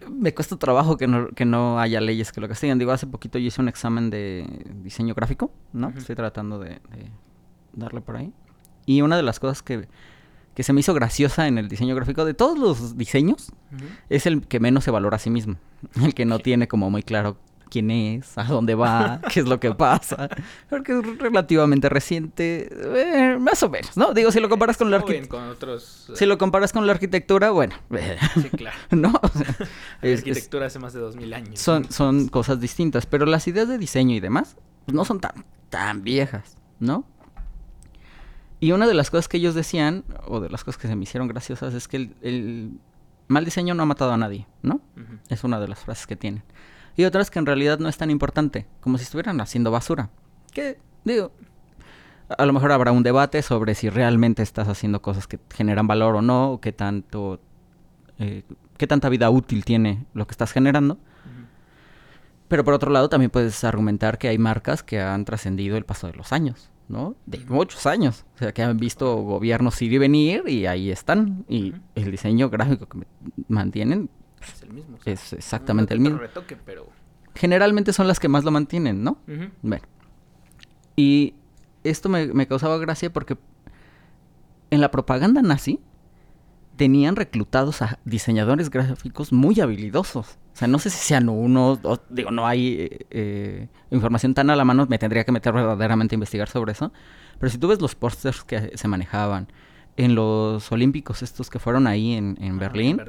[0.09, 2.79] me cuesta trabajo que no, que no haya leyes que lo castiguen.
[2.79, 4.45] Digo, hace poquito yo hice un examen de
[4.83, 5.89] diseño gráfico, ¿no?
[5.89, 7.11] Estoy tratando de, de
[7.73, 8.33] darle por ahí.
[8.85, 9.87] Y una de las cosas que
[10.55, 13.51] que se me hizo graciosa en el diseño gráfico de todos los diseños,
[14.09, 15.55] es el que menos se valora a sí mismo.
[16.03, 17.37] El que no tiene como muy claro
[17.69, 20.29] quién es, a dónde va, qué es lo que pasa.
[20.69, 24.13] Porque es relativamente reciente, eh, más o menos, ¿no?
[24.13, 25.79] Digo, si lo comparas con la arquitectura.
[25.79, 27.75] Si lo comparas con la arquitectura, bueno.
[28.33, 28.77] sí, claro.
[28.91, 29.13] ¿No?
[30.01, 31.59] la arquitectura hace más de dos mil años.
[31.59, 35.45] Son, son cosas distintas, pero las ideas de diseño y demás pues, no son tan,
[35.69, 37.05] tan viejas, ¿no?
[38.60, 41.03] Y una de las cosas que ellos decían, o de las cosas que se me
[41.03, 42.80] hicieron graciosas, es que el,
[43.28, 44.82] mal diseño no ha matado a nadie, ¿no?
[45.30, 46.43] Es una de las frases que tienen.
[46.97, 50.10] Y otras que en realidad no es tan importante, como si estuvieran haciendo basura.
[50.51, 51.32] Que, digo,
[52.38, 56.16] a lo mejor habrá un debate sobre si realmente estás haciendo cosas que generan valor
[56.16, 57.39] o no, o qué tanto,
[58.18, 58.43] eh,
[58.78, 60.97] qué tanta vida útil tiene lo que estás generando.
[62.49, 66.07] Pero por otro lado también puedes argumentar que hay marcas que han trascendido el paso
[66.07, 66.70] de los años.
[66.89, 67.15] ¿No?
[67.25, 68.25] De muchos años.
[68.35, 71.45] O sea, que han visto gobiernos ir y venir y ahí están.
[71.47, 73.05] Y el diseño gráfico que
[73.47, 74.09] mantienen
[74.41, 74.97] es el mismo.
[75.05, 76.17] es exactamente el mismo.
[76.17, 76.89] Retoque, pero...
[77.35, 79.19] Generalmente son las que más lo mantienen, ¿no?
[79.61, 79.85] Bueno.
[80.95, 81.35] Y
[81.83, 83.37] esto me, me causaba gracia porque
[84.71, 85.79] en la propaganda nazi
[86.75, 90.37] tenían reclutados a diseñadores gráficos muy habilidosos.
[90.53, 91.79] O sea, no sé si sean unos,
[92.09, 96.17] digo, no hay eh, información tan a la mano, me tendría que meter verdaderamente a
[96.17, 96.91] investigar sobre eso.
[97.39, 99.47] Pero si tú ves los pósters que se manejaban
[99.95, 103.01] en los Olímpicos estos que fueron ahí en, Berlín,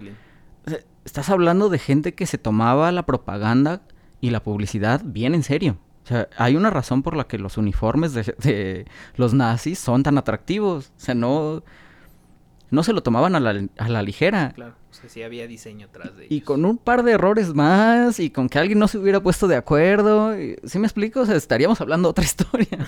[1.05, 3.83] estás hablando de gente que se tomaba la propaganda
[4.21, 5.79] y la publicidad bien en serio.
[6.05, 8.87] O sea, hay una razón por la que los uniformes de, de
[9.17, 10.93] los nazis son tan atractivos.
[10.97, 11.63] O sea, no
[12.71, 14.53] no se lo tomaban a la, a la ligera.
[14.55, 16.33] Claro, o sea, sí había diseño atrás de ellos.
[16.33, 19.49] Y con un par de errores más y con que alguien no se hubiera puesto
[19.49, 20.35] de acuerdo.
[20.65, 21.21] ¿Sí me explico?
[21.21, 22.79] O sea, estaríamos hablando otra historia.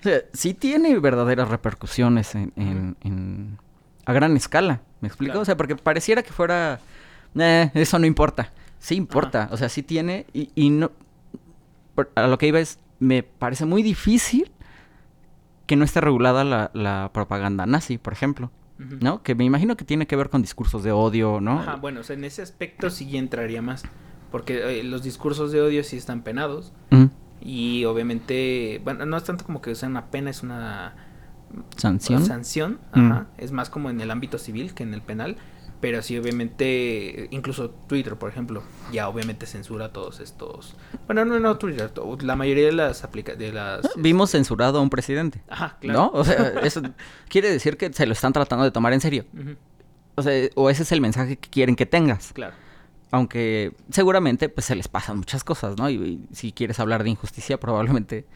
[0.00, 3.58] o sea, sí tiene verdaderas repercusiones en, en,
[4.04, 4.80] a gran escala.
[5.00, 5.38] ¿Me explico?
[5.40, 6.80] O sea, porque pareciera que fuera...
[7.34, 8.52] Eh, eso no importa.
[8.78, 9.48] Sí importa.
[9.52, 10.90] O sea, sí tiene y, y no...
[12.14, 14.50] A lo que iba es, me parece muy difícil
[15.66, 18.50] que no esté regulada la, la propaganda nazi, por ejemplo.
[18.78, 19.22] ¿No?
[19.22, 21.60] Que me imagino que tiene que ver con discursos de odio, ¿no?
[21.60, 23.84] Ajá, bueno, o sea, en ese aspecto sí entraría más,
[24.30, 26.72] porque eh, los discursos de odio sí están penados
[27.40, 30.94] y obviamente, bueno, no es tanto como que sea una pena, es una
[31.76, 32.24] sanción.
[32.24, 35.36] Sanción, ajá, es más como en el ámbito civil que en el penal,
[35.80, 38.62] Pero sí, obviamente, incluso Twitter, por ejemplo,
[38.92, 40.74] ya obviamente censura todos estos.
[41.06, 43.38] Bueno, no, no Twitter, la mayoría de las aplicaciones.
[43.38, 43.84] De las...
[43.84, 45.42] Ah, vimos censurado a un presidente.
[45.48, 45.98] Ajá, claro.
[45.98, 46.10] ¿No?
[46.12, 46.82] O sea, eso
[47.28, 49.26] quiere decir que se lo están tratando de tomar en serio.
[50.14, 52.32] O sea, o ese es el mensaje que quieren que tengas.
[52.32, 52.54] Claro.
[53.10, 55.88] Aunque seguramente pues se les pasan muchas cosas, ¿no?
[55.88, 58.26] y si quieres hablar de injusticia, probablemente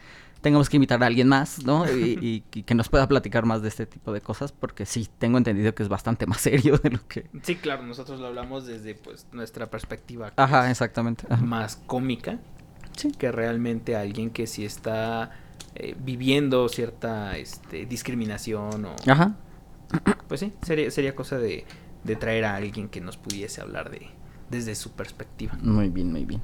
[0.41, 1.85] tengamos que invitar a alguien más, ¿no?
[1.89, 5.73] Y, que nos pueda platicar más de este tipo de cosas, porque sí, tengo entendido
[5.73, 7.29] que es bastante más serio de lo que...
[7.43, 10.33] Sí, claro, nosotros lo hablamos desde pues nuestra perspectiva.
[10.35, 11.25] Ajá, exactamente.
[11.37, 12.39] Más cómica
[12.95, 13.11] sí.
[13.11, 15.31] que realmente alguien que sí está
[15.75, 18.95] eh, viviendo cierta este, discriminación o...
[19.07, 19.35] Ajá.
[20.27, 21.65] Pues sí, sería, sería cosa de,
[22.03, 24.09] de traer a alguien que nos pudiese hablar de
[24.51, 25.57] desde su perspectiva.
[25.61, 26.41] Muy bien, muy bien.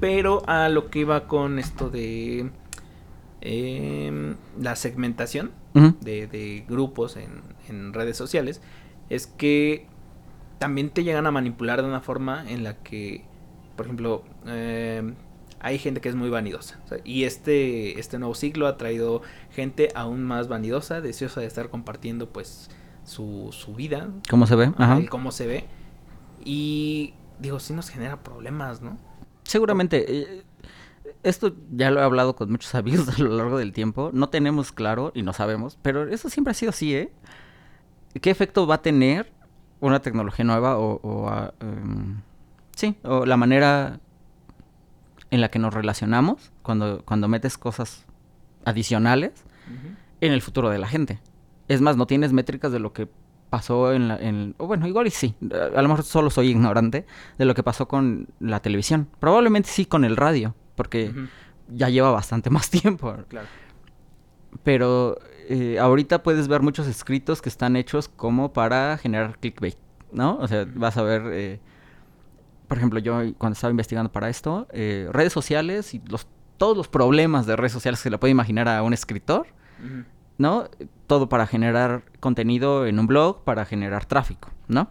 [0.00, 2.50] Pero a lo que iba con esto de
[3.40, 8.60] em, la segmentación de, grupos en, redes sociales,
[9.10, 9.86] es que
[10.58, 13.24] también te llegan a manipular de una forma en la que,
[13.76, 15.14] por ejemplo, em,
[15.60, 16.78] hay gente que es muy vanidosa.
[17.04, 22.30] y este, este nuevo ciclo ha traído gente aún más vanidosa, deseosa de estar compartiendo
[22.30, 22.70] pues
[23.04, 24.08] su, su vida.
[24.28, 24.72] ¿Cómo se ve?
[24.76, 25.00] Ajá.
[25.08, 25.64] cómo se ve.
[26.44, 28.98] Y digo, sí nos genera problemas, ¿no?
[29.46, 30.20] Seguramente.
[30.20, 30.42] Eh,
[31.22, 34.10] esto ya lo he hablado con muchos amigos a lo largo del tiempo.
[34.12, 37.12] No tenemos claro y no sabemos, pero eso siempre ha sido así, ¿eh?
[38.20, 39.32] ¿Qué efecto va a tener
[39.80, 42.22] una tecnología nueva o, em,
[42.74, 44.00] sí, o la manera
[45.30, 48.06] en la que nos relacionamos cuando, cuando metes cosas
[48.64, 49.32] adicionales
[50.22, 51.20] en el futuro de la gente?
[51.68, 53.08] Es más, no tienes métricas de lo que
[53.50, 54.16] pasó en la...
[54.16, 57.06] En, bueno, igual y sí, a lo mejor solo soy ignorante
[57.38, 59.08] de lo que pasó con la televisión.
[59.20, 61.12] Probablemente sí con el radio, porque
[61.68, 63.16] ya lleva bastante más tiempo.
[63.28, 63.46] Claro.
[64.62, 65.18] Pero
[65.48, 69.76] eh, ahorita puedes ver muchos escritos que están hechos como para generar clickbait,
[70.12, 70.38] ¿no?
[70.38, 71.22] O sea, vas a ver...
[71.32, 71.60] Eh,
[72.68, 76.26] por ejemplo, yo cuando estaba investigando para esto, eh, redes sociales y los,
[76.56, 79.46] todos los problemas de redes sociales que le puede imaginar a un escritor,
[80.38, 80.68] ¿no?
[81.06, 84.88] Todo para generar contenido en un blog, para generar tráfico, ¿no?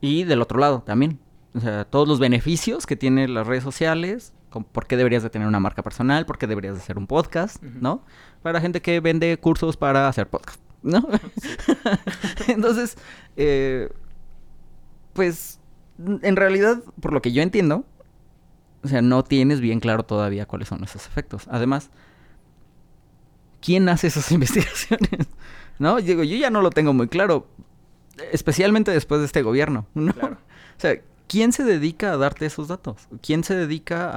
[0.00, 1.20] Y del otro lado también,
[1.54, 4.32] o sea, todos los beneficios que tienen las redes sociales,
[4.72, 7.62] por qué deberías de tener una marca personal, por qué deberías de hacer un podcast,
[7.62, 8.04] ¿no?
[8.42, 11.06] Para gente que vende cursos para hacer podcast, ¿no?
[12.48, 12.96] Entonces,
[13.36, 13.90] eh,
[15.12, 15.60] pues,
[15.98, 17.84] en realidad, por lo que yo entiendo,
[18.82, 21.46] o sea, no tienes bien claro todavía cuáles son esos efectos.
[21.50, 21.90] Además,
[23.62, 25.26] quién hace esas investigaciones.
[25.78, 25.96] ¿No?
[25.96, 27.46] Digo, yo ya no lo tengo muy claro,
[28.30, 29.86] especialmente después de este gobierno.
[29.94, 30.12] ¿no?
[30.12, 33.08] O sea, ¿quién se dedica a darte esos datos?
[33.22, 34.10] ¿Quién se dedica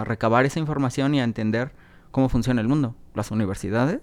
[0.00, 1.72] a, recabar esa información y a entender
[2.10, 2.94] cómo funciona el mundo?
[3.14, 4.00] ¿Las universidades?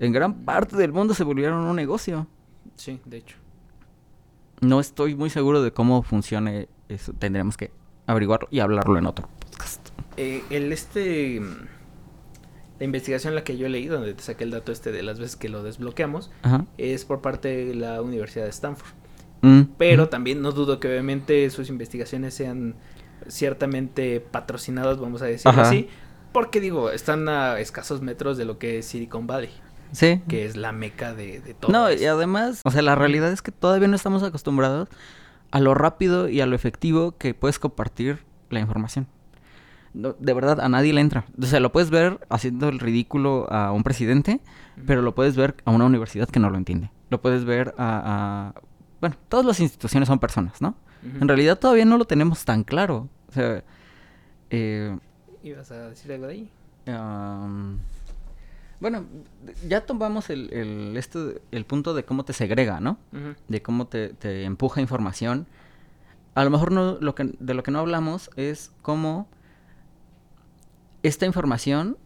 [0.00, 2.26] En gran parte del mundo se volvieron un negocio.
[2.74, 3.36] Sí, de hecho.
[4.60, 7.12] No estoy muy seguro de cómo funcione eso.
[7.12, 7.70] Tendremos que
[8.06, 9.88] averiguarlo y hablarlo en otro podcast.
[10.16, 11.40] Eh, el este
[12.78, 15.36] la investigación la que yo leí, donde te saqué el dato este de las veces
[15.36, 16.30] que lo desbloqueamos,
[16.76, 18.90] es por parte de la Universidad de Stanford.
[19.42, 22.74] Mm, Pero también no dudo que obviamente sus investigaciones sean
[23.28, 25.88] ciertamente patrocinadas, vamos a decir así,
[26.32, 29.50] porque digo, están a escasos metros de lo que es Silicon Valley.
[29.92, 30.20] Sí.
[30.28, 31.72] Que es la meca de, de todo.
[31.72, 34.88] No, y además, o sea, la realidad es que todavía no estamos acostumbrados
[35.50, 38.18] a lo rápido y a lo efectivo que puedes compartir
[38.50, 39.06] la información
[39.96, 41.24] de verdad, a nadie le entra.
[41.40, 44.40] O sea, lo puedes ver haciendo el ridículo a un presidente,
[44.86, 46.90] pero lo puedes ver a una universidad que no lo entiende.
[47.08, 48.52] Lo puedes ver a...
[49.00, 50.76] bueno, todas las instituciones son personas, ¿no?
[51.20, 53.08] En realidad todavía no lo tenemos tan claro.
[53.28, 53.62] O sea...
[54.50, 54.96] Eh,
[55.42, 56.50] ¿Ibas a decir algo de ahí?
[58.78, 59.04] bueno,
[59.66, 62.98] ya tomamos el, el, este, el punto de cómo te segrega, ¿no?
[63.48, 65.46] De cómo te, te, empuja información.
[66.34, 69.26] A lo mejor no, lo que, de lo que no hablamos es cómo
[71.06, 71.96] esta información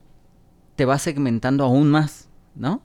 [0.76, 2.82] te va segmentando aún más, ¿no?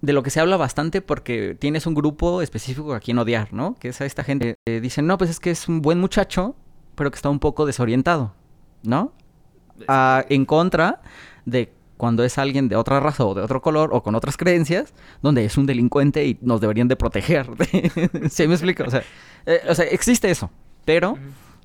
[0.00, 3.74] De lo que se habla bastante porque tienes un grupo específico a quien odiar, ¿no?
[3.74, 6.56] Que es a esta gente que dicen, no, pues es que es un buen muchacho,
[6.94, 8.34] pero que está un poco desorientado,
[8.82, 9.12] ¿no?
[10.28, 11.02] en contra
[11.46, 14.94] de cuando es alguien de otra raza o de otro color o con otras creencias,
[15.20, 17.48] donde es un delincuente y nos deberían de proteger.
[18.30, 18.84] ¿Se me explica?
[18.84, 19.02] O sea,
[19.46, 20.50] eh, o sea existe eso,
[20.84, 21.18] pero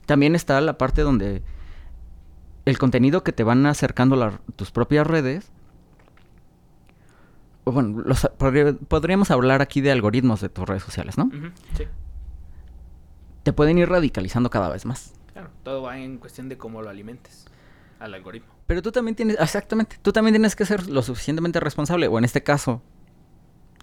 [0.05, 1.43] también está la parte donde
[2.65, 5.51] el contenido que te van acercando a tus propias redes.
[7.65, 8.03] Bueno,
[8.87, 11.29] podríamos hablar aquí de algoritmos de tus redes sociales, ¿no?
[11.77, 11.85] sí.
[13.43, 15.13] Te pueden ir radicalizando cada vez más.
[15.33, 17.45] Claro, todo va en cuestión de cómo lo alimentes
[17.99, 18.53] al algoritmo.
[18.67, 22.25] Pero tú también tienes, exactamente, tú también tienes que ser lo suficientemente responsable, o en
[22.25, 22.81] este caso,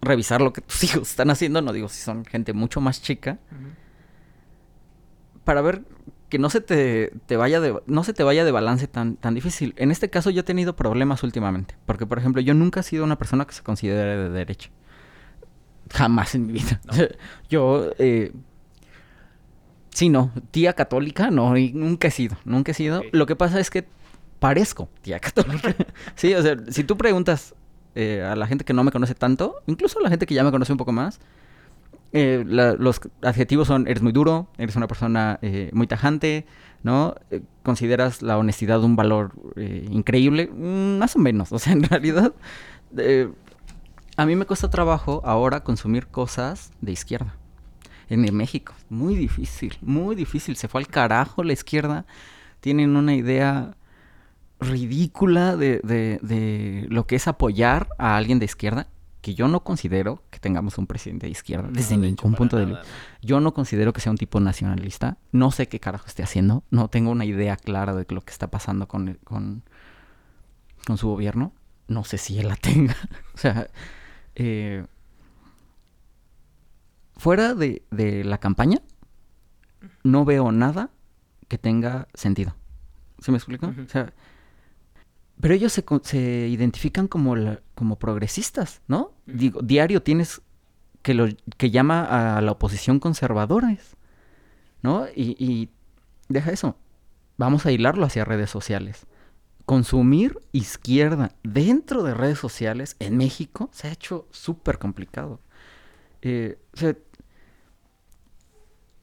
[0.00, 3.38] revisar lo que tus hijos están haciendo, no digo si son gente mucho más chica,
[5.44, 5.84] para ver
[6.28, 9.74] que no se te, vaya de no se te vaya de balance tan, tan difícil.
[9.76, 13.04] En este caso yo he tenido problemas últimamente, porque por ejemplo, yo nunca he sido
[13.04, 14.70] una persona que se considere de derecha.
[15.92, 16.80] Jamás en mi vida.
[17.48, 18.32] yo eh,
[19.90, 23.02] sí, no, tía católica, no, nunca he sido, nunca he sido.
[23.12, 23.86] Lo que pasa es que
[24.40, 25.74] parezco tía católica.
[26.16, 27.54] sí, o sea, si tú preguntas
[27.94, 30.42] eh, a la gente que no me conoce tanto, incluso a la gente que ya
[30.42, 31.20] me conoce un poco más,
[32.16, 36.46] eh, los adjetivos son, eres muy duro, eres una persona eh, muy tajante,
[36.82, 37.14] ¿no?
[37.62, 42.32] consideras la honestidad un valor increíble, mm, más o menos, o sea, en realidad,
[44.16, 47.34] a mí me cuesta trabajo ahora consumir cosas de izquierda.
[48.08, 52.06] En México, muy difícil, muy difícil, se fue al carajo la izquierda,
[52.60, 53.76] tienen una idea
[54.60, 58.88] ridícula de, lo que es apoyar a alguien de izquierda,
[59.26, 62.84] que yo no considero que tengamos un presidente de izquierda, desde ningún punto de vista.
[63.22, 66.86] Yo no considero que sea un tipo nacionalista, no sé qué carajo esté haciendo, no
[66.86, 69.64] tengo una idea clara de lo que está pasando con, con,
[70.86, 71.52] con su gobierno,
[71.88, 72.94] no sé si él la tenga.
[73.34, 73.66] o sea,
[74.36, 74.86] eh,
[77.16, 78.80] fuera de, de la campaña,
[80.04, 80.90] no veo nada
[81.48, 82.54] que tenga sentido.
[83.18, 83.74] ¿Se me explica?
[83.84, 84.12] O sea,
[85.40, 86.18] pero ellos se, se
[86.48, 87.34] identifican como,
[87.74, 89.12] como progresistas, ¿no?
[89.26, 90.40] Digo, diario tienes
[91.02, 91.28] que, lo,
[91.58, 93.96] que llama a la oposición conservadores,
[94.82, 95.06] ¿no?
[95.14, 95.68] Y, y
[96.28, 96.76] deja eso,
[97.36, 99.06] vamos a hilarlo hacia redes sociales.
[99.66, 105.40] Consumir izquierda dentro de redes sociales en México se ha hecho súper complicado.
[106.22, 106.96] Eh, o sea,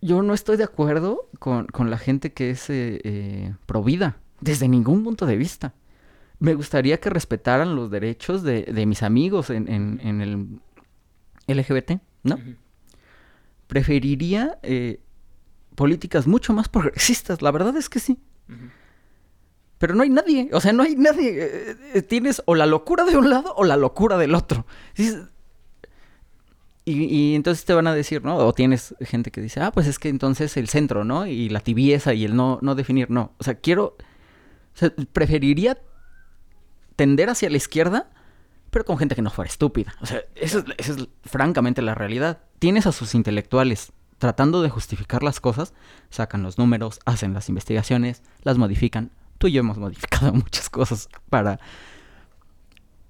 [0.01, 4.67] yo no estoy de acuerdo con, con la gente que es eh, eh, provida, desde
[4.67, 5.73] ningún punto de vista
[6.43, 9.69] me gustaría que respetaran los derechos de, mis amigos en,
[10.01, 10.59] el
[11.47, 12.37] LGBT, ¿no?
[13.67, 14.99] Preferiría eh,
[15.75, 18.19] políticas mucho más progresistas, la verdad es que sí.
[19.77, 21.29] Pero no hay nadie, o sea, no hay nadie.
[21.29, 24.65] Eh, eh, tienes o la locura de un lado o la locura del otro.
[26.83, 28.35] Y, y, entonces te van a decir, ¿no?
[28.35, 31.25] O tienes gente que dice, ah, pues es que entonces el centro, ¿no?
[31.25, 33.31] Y la tibieza y el no, no definir, no.
[33.37, 35.77] O sea, quiero, o sea, preferiría
[36.95, 38.09] tender hacia la izquierda,
[38.69, 39.93] pero con gente que no fuera estúpida.
[40.01, 42.39] O sea, esa es, francamente la realidad.
[42.59, 45.73] Tienes a sus intelectuales tratando de justificar las cosas,
[46.09, 49.11] sacan los números, hacen las investigaciones, las modifican.
[49.37, 51.59] Tú y yo hemos modificado muchas cosas para,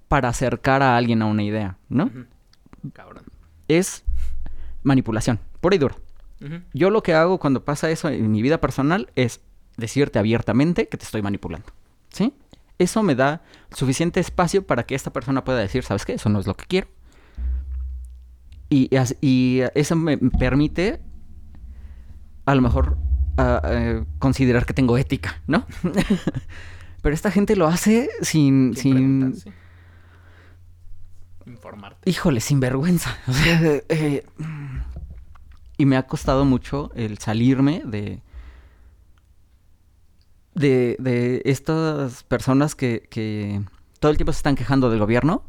[0.08, 2.12] para acercar a alguien a una idea, ¿no?
[2.94, 3.24] Cabrón.
[3.68, 4.04] Es
[4.82, 5.96] manipulación, por y duro.
[6.74, 9.40] Yo lo que hago cuando pasa eso en mi vida personal es
[9.78, 11.68] decirte abiertamente que te estoy manipulando.
[12.10, 12.34] ¿Sí?
[12.80, 16.14] Eso me da suficiente espacio para que esta persona pueda decir, ¿sabes qué?
[16.14, 16.88] Eso no es lo que quiero.
[18.70, 18.90] Y,
[19.22, 21.00] y eso me permite,
[22.46, 22.98] a lo mejor,
[23.38, 25.66] uh, considerar que tengo ética, ¿no?
[27.02, 28.76] Pero esta gente lo hace sin...
[28.76, 29.36] sin,
[31.46, 32.10] Informarte.
[32.10, 33.18] Híjole, sin vergüenza.
[33.28, 33.60] O sea,
[33.90, 34.26] eh,
[35.78, 38.22] y me ha costado mucho el salirme de
[40.56, 43.62] de, de estas personas que, que,
[44.04, 45.44] todo el tiempo se están quejando del gobierno,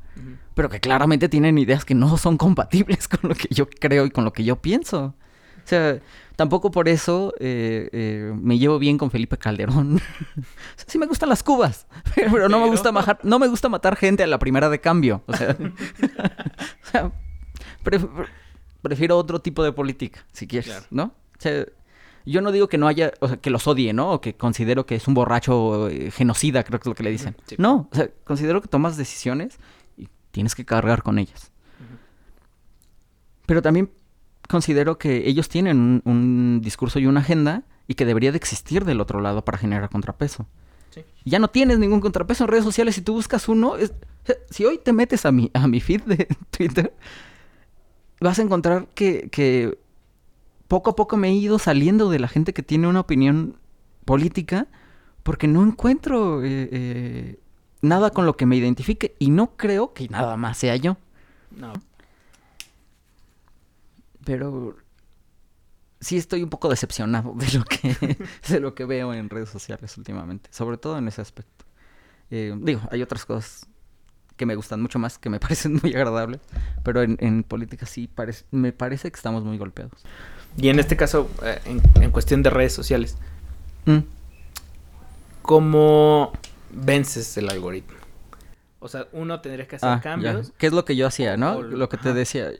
[0.55, 4.11] pero que claramente tienen ideas que no son compatibles con lo que yo creo y
[4.11, 5.17] con lo que yo pienso.
[5.65, 5.99] O sea,
[6.37, 10.01] tampoco por eso eh, eh, me llevo bien con Felipe Calderón.
[10.87, 14.23] sí me gustan las cubas, pero no me gusta matar, no me gusta matar gente
[14.23, 15.25] a la primera de cambio.
[15.27, 15.37] O
[16.93, 17.11] sea,
[18.83, 21.07] prefiero otro tipo de política, si quieres, ¿no?
[21.07, 21.67] O sea,
[22.27, 24.13] yo no digo que no haya, o sea, que los odie, ¿no?
[24.13, 27.11] O que considero que es un borracho eh, genocida, creo que es lo que le
[27.11, 27.37] dicen.
[27.59, 29.59] No, o sea, considero que tomas decisiones
[29.97, 31.53] y tienes que cargar con ellas.
[33.47, 33.91] Pero también
[34.49, 39.01] considero que ellos tienen un, discurso y una agenda y que debería de existir del
[39.01, 40.47] otro lado para generar contrapeso.
[41.25, 42.95] Ya no tienes ningún contrapeso en redes sociales.
[42.95, 43.75] Si tú buscas uno,
[44.49, 46.95] si hoy te metes a mi, a mi feed de Twitter,
[48.21, 49.77] vas a encontrar que, que
[50.75, 53.61] poco a poco me he ido saliendo de la gente que tiene una opinión
[54.05, 54.67] política
[55.23, 57.41] porque no encuentro eh, eh,
[57.81, 60.97] nada con lo que me identifique y no creo que nada más sea yo.
[61.53, 61.75] No.
[64.25, 64.77] Pero
[66.01, 68.19] sí estoy un poco decepcionado de lo que,
[68.49, 71.67] de lo que veo en redes sociales últimamente, sobre todo en ese aspecto.
[72.33, 73.69] Eh, digo, hay otras cosas
[74.37, 76.41] que me gustan mucho más, que me parecen muy agradables,
[76.83, 78.11] pero en, política sí
[78.51, 80.03] me parece que estamos muy golpeados.
[80.57, 81.61] Y en este caso, eh,
[82.01, 83.17] en, cuestión de redes sociales,
[83.87, 83.99] mm.
[85.43, 86.33] ¿cómo
[86.71, 87.97] vences el algoritmo?
[88.81, 90.03] O sea, uno tendría que hacer Ah, ya.
[90.03, 90.53] cambios.
[90.59, 91.63] ¿Qué es lo que yo hacía, no?
[91.63, 92.19] Lo que te ajá.
[92.19, 92.51] decía.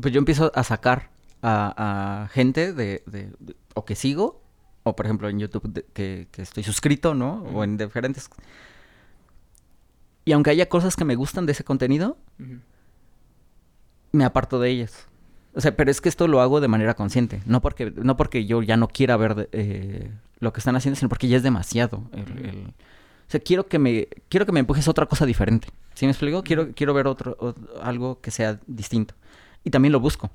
[0.00, 1.10] Pues yo empiezo a sacar
[1.42, 4.40] a, a gente de, de- de- o que sigo,
[4.84, 7.42] o por ejemplo en YouTube de- que, que estoy suscrito, ¿no?
[7.54, 8.30] O en diferentes.
[10.24, 12.16] Y aunque haya cosas que me gustan de ese contenido,
[14.12, 15.06] me aparto de ellas.
[15.54, 17.40] O sea, pero es que esto lo hago de manera consciente.
[17.46, 20.96] No porque, no porque yo ya no quiera ver de- eh, lo que están haciendo,
[20.98, 22.02] sino porque ya es demasiado.
[22.12, 22.74] el-
[23.26, 25.68] O sea, quiero que me, quiero que me empujes a otra cosa diferente.
[25.94, 26.42] ¿Sí me explico?
[26.42, 29.14] Quiero, quiero ver otro, o- algo que sea distinto.
[29.64, 30.30] Y también lo busco.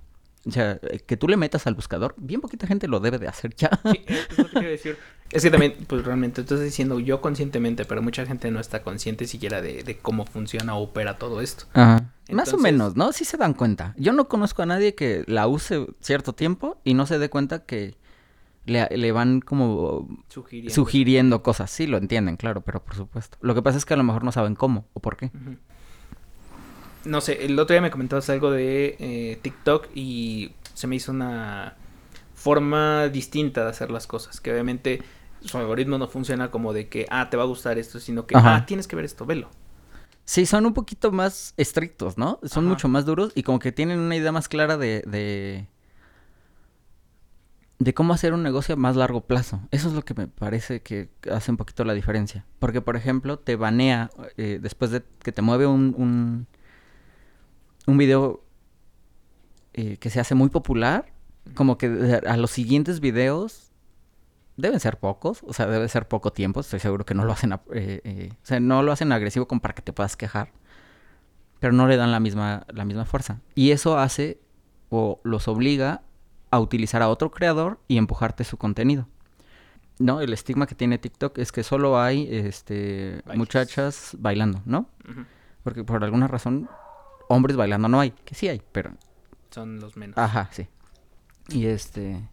[0.45, 3.27] O sea, eh, que tú le metas al buscador, bien poquita gente lo debe de
[3.27, 3.69] hacer ya.
[3.91, 4.97] Sí, es lo que quiero decir.
[5.31, 8.83] Es que también, pues realmente, tú estás diciendo yo conscientemente, pero mucha gente no está
[8.83, 11.65] consciente siquiera de, de cómo funciona o opera todo esto.
[11.73, 12.11] Ajá.
[12.31, 13.11] Más o menos, ¿no?
[13.13, 13.95] Sí se dan cuenta.
[13.97, 17.65] Yo no conozco a nadie que la use cierto tiempo y no se dé cuenta
[17.65, 17.95] que
[18.65, 20.73] le, le van como Sugiriendo.
[20.73, 21.71] sugiriendo cosas.
[21.71, 23.37] Sí, lo entienden, claro, pero por supuesto.
[23.41, 25.31] Lo que pasa es que a lo mejor no saben cómo o por qué.
[25.33, 25.57] Ujú.
[27.05, 31.11] No sé, el otro día me comentabas algo de eh, TikTok y se me hizo
[31.11, 31.75] una
[32.33, 34.39] forma distinta de hacer las cosas.
[34.39, 35.01] Que obviamente
[35.41, 38.35] su algoritmo no funciona como de que, ah, te va a gustar esto, sino que,
[38.37, 38.55] Ajá.
[38.55, 39.49] ah, tienes que ver esto, velo.
[40.25, 42.39] Sí, son un poquito más estrictos, ¿no?
[42.43, 42.73] Son Ajá.
[42.73, 45.67] mucho más duros y como que tienen una idea más clara de, de,
[47.79, 49.59] de cómo hacer un negocio a más largo plazo.
[49.71, 52.45] Eso es lo que me parece que hace un poquito la diferencia.
[52.59, 56.47] Porque, por ejemplo, te banea eh, después de que te mueve un, un,
[57.87, 58.43] un video
[59.73, 61.11] eh, que se hace muy popular,
[61.55, 63.71] como que de- a los siguientes videos
[64.55, 67.53] deben ser pocos, o sea, debe ser poco tiempo, estoy seguro que no lo hacen,
[67.53, 70.51] eh, eh, o sea, no lo hacen agresivo como para que te puedas quejar,
[71.59, 73.39] pero no le dan la misma, la misma fuerza.
[73.55, 74.39] Y eso hace
[74.89, 76.03] o los obliga
[76.51, 79.07] a utilizar a otro creador y empujarte su contenido.
[79.97, 83.37] No, el estigma que tiene TikTok es que solo hay este Bailes.
[83.37, 84.87] muchachas bailando, ¿no?
[85.63, 86.69] Porque por alguna razón
[87.33, 88.93] hombres bailando no hay, que sí hay, pero
[89.51, 90.17] Son los menos.
[90.17, 90.67] Ajá, sí.
[91.49, 92.29] Y este.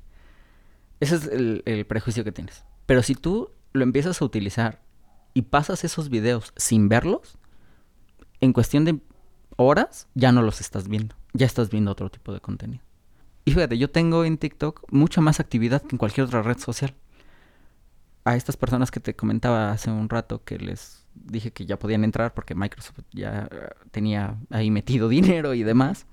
[1.01, 2.64] Ese es el, el prejuicio que tienes.
[2.86, 4.82] Pero si tú lo empiezas a utilizar
[5.34, 7.38] y pasas esos videos sin verlos,
[8.40, 9.01] en cuestión de
[9.57, 11.14] horas ya no los estás viendo.
[11.32, 12.82] Ya estás viendo otro tipo de contenido.
[13.44, 16.94] Y fíjate, yo tengo en TikTok mucha más actividad que en cualquier otra red social.
[18.24, 22.04] A estas personas que te comentaba hace un rato que les dije que ya podían
[22.04, 26.06] entrar porque Microsoft ya eh, tenía ahí metido dinero y demás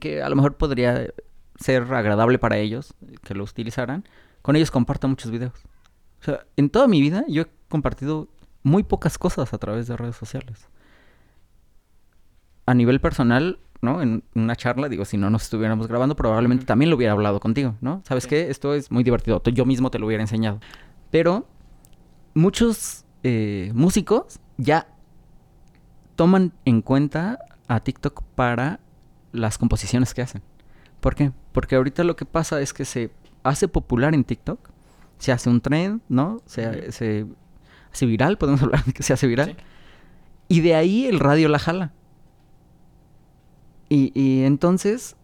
[0.00, 1.08] que a lo mejor podría
[1.56, 4.04] ser agradable para ellos que lo utilizaran,
[4.42, 5.54] con ellos comparto muchos videos.
[6.20, 8.28] O sea, en toda mi vida yo he compartido
[8.62, 10.68] muy pocas cosas a través de redes sociales.
[12.66, 14.00] A nivel personal, ¿no?
[14.00, 17.76] En una charla, digo, si no nos estuviéramos grabando, probablemente también lo hubiera hablado contigo,
[17.82, 18.02] ¿no?
[18.06, 18.30] ¿Sabes Sí.
[18.30, 18.50] qué?
[18.50, 19.42] Esto es muy divertido.
[19.44, 20.60] Yo mismo te lo hubiera enseñado.
[21.10, 21.46] Pero
[22.32, 24.86] muchos eh, músicos ya
[26.14, 28.80] toman en cuenta a TikTok para
[29.32, 30.42] las composiciones que hacen.
[31.00, 31.32] ¿Por qué?
[31.52, 33.10] Porque ahorita lo que pasa es que se
[33.42, 34.60] hace popular en TikTok,
[35.18, 36.42] se hace un trend, ¿no?
[36.44, 37.26] Se, se
[37.90, 39.56] hace viral, podemos hablar de que se hace viral.
[39.56, 39.64] Sí.
[40.48, 41.92] Y de ahí el radio la jala.
[43.88, 45.16] Y, y entonces,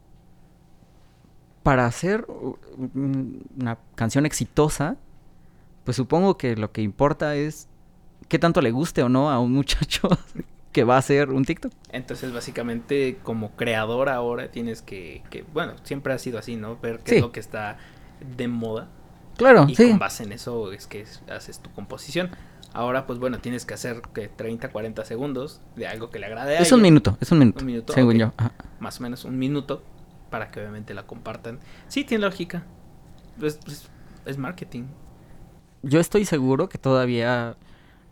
[1.63, 2.27] para hacer
[2.95, 4.97] una canción exitosa,
[5.85, 7.69] pues supongo que lo que importa es
[8.31, 10.09] qué tanto le guste o no a un muchacho
[10.73, 11.73] que va a hacer un TikTok.
[11.91, 16.79] Entonces, básicamente, como creador ahora tienes que, que bueno, siempre ha sido así, ¿no?
[16.79, 17.17] Ver qué Sí.
[17.17, 17.77] es lo que está
[18.37, 18.89] de moda
[19.37, 19.89] Claro, y sí.
[19.89, 22.31] con base en eso es que es- haces tu composición.
[22.73, 26.57] Ahora, pues bueno, tienes que hacer que 30, 40 segundos de algo que le agrade
[26.57, 27.59] a Es un minuto, es un minuto.
[27.61, 28.33] Un minuto, según yo.
[28.37, 28.53] Ajá.
[28.79, 29.83] más o menos un minuto,
[30.31, 31.59] para que obviamente la compartan.
[31.89, 32.63] Sí, tiene lógica.
[33.41, 33.89] Pues, pues,
[34.25, 34.85] es marketing.
[35.83, 37.57] Yo estoy seguro que todavía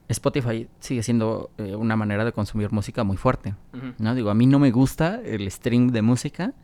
[0.09, 3.55] Spotify sigue siendo eh, una manera de consumir música muy fuerte.
[3.99, 4.15] ¿no?
[4.15, 6.55] Digo, a mí no me gusta el stream de música,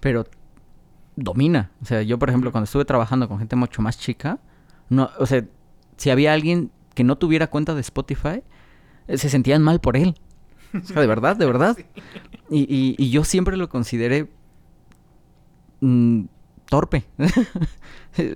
[0.00, 0.26] pero
[1.16, 1.70] domina.
[1.82, 4.38] O sea, yo, por ejemplo, cuando estuve trabajando con gente mucho más chica,
[4.88, 5.44] no, o sea,
[5.96, 8.42] si había alguien que no tuviera cuenta de Spotify,
[9.08, 10.14] eh, se sentían mal por él.
[10.74, 11.76] O sea, de verdad, de verdad.
[12.50, 14.28] Y, y- y yo siempre lo consideré
[15.80, 16.24] mm,
[16.68, 17.04] torpe.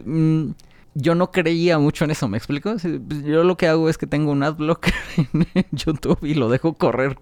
[0.07, 0.53] Mm,
[0.99, 2.71] yo no creía mucho en eso, ¿me explico?
[2.73, 4.95] Pues, Yo lo que hago es que tengo un adblocker
[5.55, 7.19] en YouTube y lo dejo correr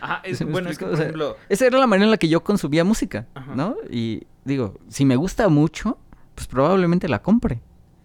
[0.00, 2.04] Ajá, es, ¿Sí me bueno, es que, por O sea, ejemplo, Esa era la manera
[2.04, 3.54] en la que yo consumía música, Ajá.
[3.54, 3.76] ¿no?
[3.90, 5.98] Y digo, si me gusta mucho,
[6.34, 7.60] pues probablemente la compre.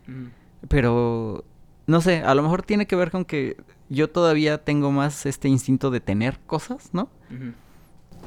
[0.07, 0.30] ujú,
[0.70, 1.43] Pero,
[1.88, 3.57] no sé, a lo mejor tiene que ver con que
[3.89, 7.09] yo todavía tengo más este instinto de tener cosas, ¿no?
[7.30, 7.53] ujú.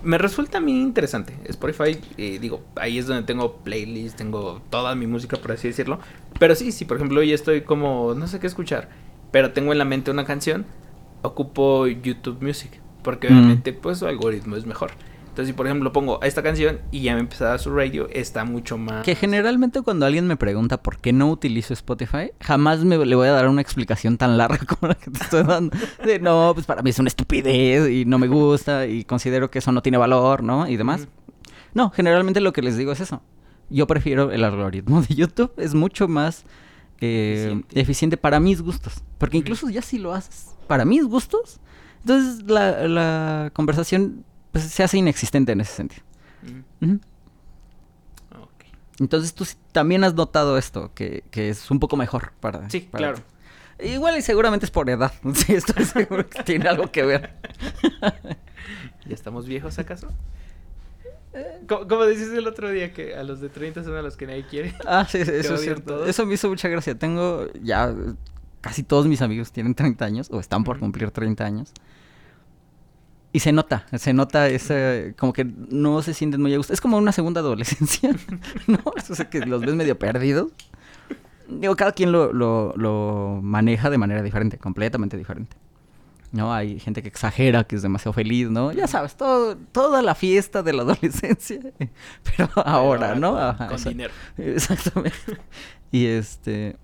[0.02, 1.34] Me resulta a mí interesante.
[1.46, 5.98] Spotify, eh, digo, ahí es donde tengo playlists, tengo toda mi música, por así decirlo.
[6.38, 8.88] Pero sí, sí, por ejemplo, hoy estoy como, no sé qué escuchar,
[9.30, 10.66] pero tengo en la mente una canción,
[11.22, 12.70] ocupo YouTube Music.
[13.02, 13.32] Porque Mm.
[13.32, 14.92] obviamente, pues su algoritmo es mejor.
[15.34, 18.78] Entonces, si por ejemplo pongo esta canción y ya me empezaba su radio, está mucho
[18.78, 19.02] más.
[19.04, 23.26] Que generalmente cuando alguien me pregunta por qué no utilizo Spotify, jamás me le voy
[23.26, 25.76] a dar una explicación tan larga como la que te estoy dando.
[26.04, 29.58] De no, pues para mí es una estupidez y no me gusta y considero que
[29.58, 30.68] eso no tiene valor, ¿no?
[30.68, 31.08] Y demás.
[31.72, 33.20] No, generalmente lo que les digo es eso.
[33.70, 36.44] Yo prefiero el algoritmo de YouTube, es mucho más
[37.00, 37.80] eh, Eficiente.
[37.80, 38.16] eficiente.
[38.18, 39.02] para mis gustos.
[39.18, 41.58] Porque incluso ya si lo haces para mis gustos,
[42.02, 44.24] entonces la, la conversación
[44.54, 46.04] pues, se hace inexistente en ese sentido.
[48.30, 48.64] Ok.
[49.00, 52.70] Entonces tú también has notado esto, que, que es un poco mejor para...
[52.70, 53.18] Sí, para claro.
[53.78, 53.88] ti.
[53.88, 55.12] Igual y seguramente es por edad.
[55.34, 57.34] Sí, estoy seguro que tiene algo que ver.
[59.06, 60.08] ¿Ya estamos viejos acaso?
[61.68, 64.28] Como, como dices el otro día, que a los de 30 son a los que
[64.28, 64.72] nadie quiere.
[64.86, 65.94] Ah, sí, sí, eso es cierto.
[65.94, 66.08] todos.
[66.08, 66.96] Eso me hizo mucha gracia.
[66.96, 67.92] Tengo ya
[68.60, 71.72] casi todos mis amigos tienen 30 años o están por cumplir 30 años.
[73.34, 76.72] Y se nota, se nota ese, como que no se sienten muy a gusto.
[76.72, 78.14] Es como una segunda adolescencia,
[78.68, 78.78] ¿no?
[78.96, 80.52] Eso es que los ves medio perdidos.
[81.48, 85.56] Digo, cada quien lo, lo, lo maneja de manera diferente, completamente diferente.
[86.30, 86.54] ¿No?
[86.54, 88.70] Hay gente que exagera, que es demasiado feliz, ¿no?
[88.70, 91.58] Ya sabes, todo, toda la fiesta de la adolescencia,
[92.36, 93.32] pero ahora, ¿no?
[93.32, 94.14] Con, Ajá, con o sea, dinero.
[94.38, 95.18] Exactamente.
[95.90, 96.76] Y este.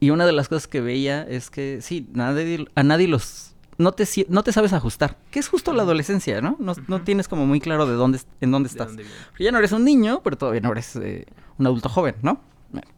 [0.00, 3.55] Y una de las cosas que veía es que sí, nadie, a nadie los.
[3.78, 5.18] No te, si- no te sabes ajustar.
[5.30, 6.56] Que es justo la adolescencia, ¿no?
[6.58, 8.88] No, no tienes como muy claro de dónde, en dónde ¿De estás.
[8.88, 9.04] dónde
[9.38, 11.26] ya no eres un niño, pero todavía no eres eh,
[11.58, 12.40] un adulto joven, ¿no?
[12.72, 12.88] Bueno.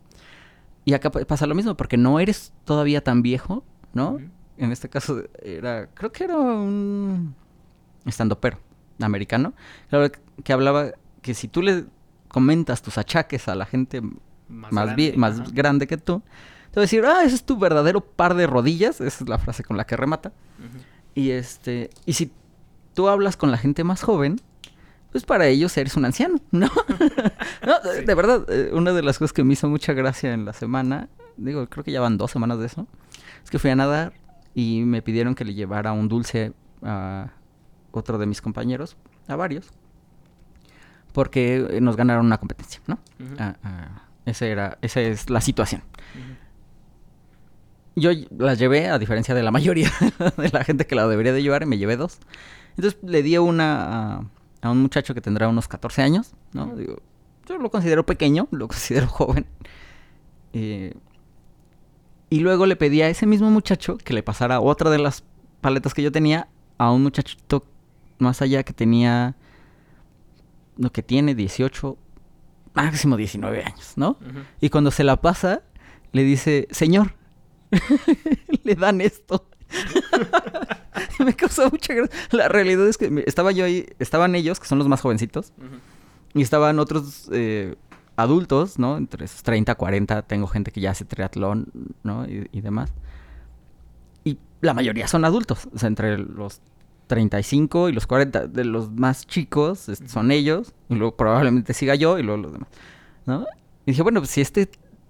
[0.84, 4.18] Y acá pa- pasa lo mismo, porque no eres todavía tan viejo, ¿no?
[4.56, 7.34] En este caso era, creo que era un
[8.06, 8.58] estandopero
[9.00, 9.54] americano,
[9.90, 10.10] claro,
[10.42, 11.84] que hablaba que si tú le
[12.28, 15.50] comentas tus achaques a la gente Más, más, grande, vie- más ajá.
[15.52, 16.22] grande que tú,
[16.70, 19.38] te va a decir, ah, ese es tu verdadero par de rodillas, esa es la
[19.38, 20.32] frase con la que remata.
[21.14, 22.30] Y este, y si
[22.94, 24.40] tú hablas con la gente más joven,
[25.10, 26.68] pues para ellos eres un anciano, ¿no?
[27.66, 28.04] no, de- Sí.
[28.04, 31.08] de verdad, eh, una de las cosas que me hizo mucha gracia en la semana,
[31.36, 32.86] digo, creo que ya van dos semanas de eso,
[33.42, 34.12] es que fui a nadar
[34.54, 36.52] y me pidieron que le llevara un dulce
[36.82, 37.30] a
[37.92, 38.96] otro de mis compañeros,
[39.28, 39.70] a varios,
[41.12, 42.98] porque eh, nos ganaron una competencia, ¿no?
[43.18, 43.34] Ujú.
[43.38, 45.82] Ah, ah, ese era, esa es la situación.
[46.14, 46.34] Ujú.
[47.98, 49.90] Yo las llevé, a diferencia de la mayoría
[50.36, 52.18] de la gente que la debería de llevar, y me llevé dos.
[52.76, 54.24] Entonces le di una a,
[54.62, 56.76] a un muchacho que tendrá unos 14 años, ¿no?
[56.76, 57.00] Digo,
[57.48, 59.46] yo lo considero pequeño, lo considero joven.
[60.52, 60.94] Eh,
[62.30, 65.24] y luego le pedí a ese mismo muchacho que le pasara otra de las
[65.60, 67.64] paletas que yo tenía a un muchachito
[68.18, 69.34] más allá que tenía,
[70.76, 71.96] lo que tiene 18,
[72.74, 74.18] máximo 19 años, ¿no?
[74.60, 75.62] Y cuando se la pasa,
[76.12, 77.14] le dice, señor,
[78.64, 79.46] le dan esto.
[81.24, 82.16] me causó mucha gracia.
[82.32, 85.76] La realidad es que estaba yo ahí, estaban ellos, que son los más jovencitos, Ujú.
[86.38, 87.76] y estaban otros eh,
[88.16, 88.96] adultos, ¿no?
[88.96, 91.66] Entre esos 30, 40, tengo gente que ya hace triatlón,
[92.02, 92.26] ¿no?
[92.26, 92.92] Y, y demás.
[94.24, 96.60] Y la mayoría son adultos, o sea, entre los
[97.06, 101.94] 35 y los 40, de los más chicos es- son ellos, y luego probablemente siga
[101.94, 102.68] yo y luego los demás,
[103.26, 103.46] ¿no?
[103.86, 104.68] Y dije, bueno, pues si este,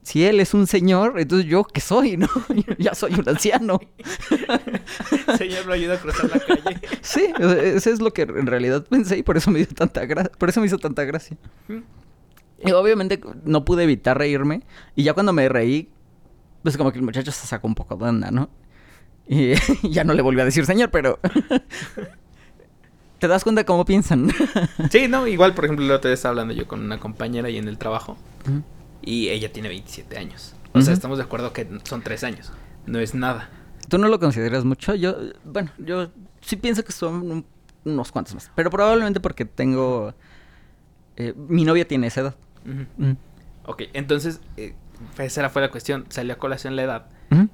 [0.08, 2.28] si él es un señor, entonces yo qué soy, ¿no?
[2.78, 3.78] ya soy un anciano.
[5.36, 6.80] Señor, lo ayuda a cruzar la calle.
[7.02, 10.30] Sí, eso es lo que en realidad pensé y por eso me dio tanta gra-
[10.38, 11.36] por eso me hizo tanta gracia.
[12.64, 14.62] Y obviamente no pude evitar reírme.
[14.96, 15.90] Y ya cuando me reí,
[16.62, 18.48] pues como que el muchacho se sacó un poco de onda, ¿no?
[19.28, 19.52] Y
[19.90, 21.18] ya no le volví a decir señor, pero...
[23.18, 24.30] ¿Te das cuenta cómo piensan?
[24.90, 27.58] Sí, no, igual, por ejemplo, el otro día estaba hablando yo con una compañera ahí
[27.58, 28.16] en el trabajo
[29.02, 30.54] y ella tiene 27 años.
[30.74, 32.52] O sea, estamos de acuerdo que son 3 años.
[32.86, 33.50] No es nada.
[33.88, 34.94] ¿Tú no lo consideras mucho?
[34.94, 37.46] Yo, bueno, yo sí pienso que son un-
[37.84, 38.50] unos cuantos más.
[38.54, 40.14] Pero probablemente porque tengo...
[41.16, 42.36] eh, mi novia tiene esa edad.
[42.66, 43.16] Ujú.
[43.66, 44.74] Ok, entonces, eh,
[45.18, 46.04] esa fue la cuestión.
[46.10, 47.06] Salió a colación la edad.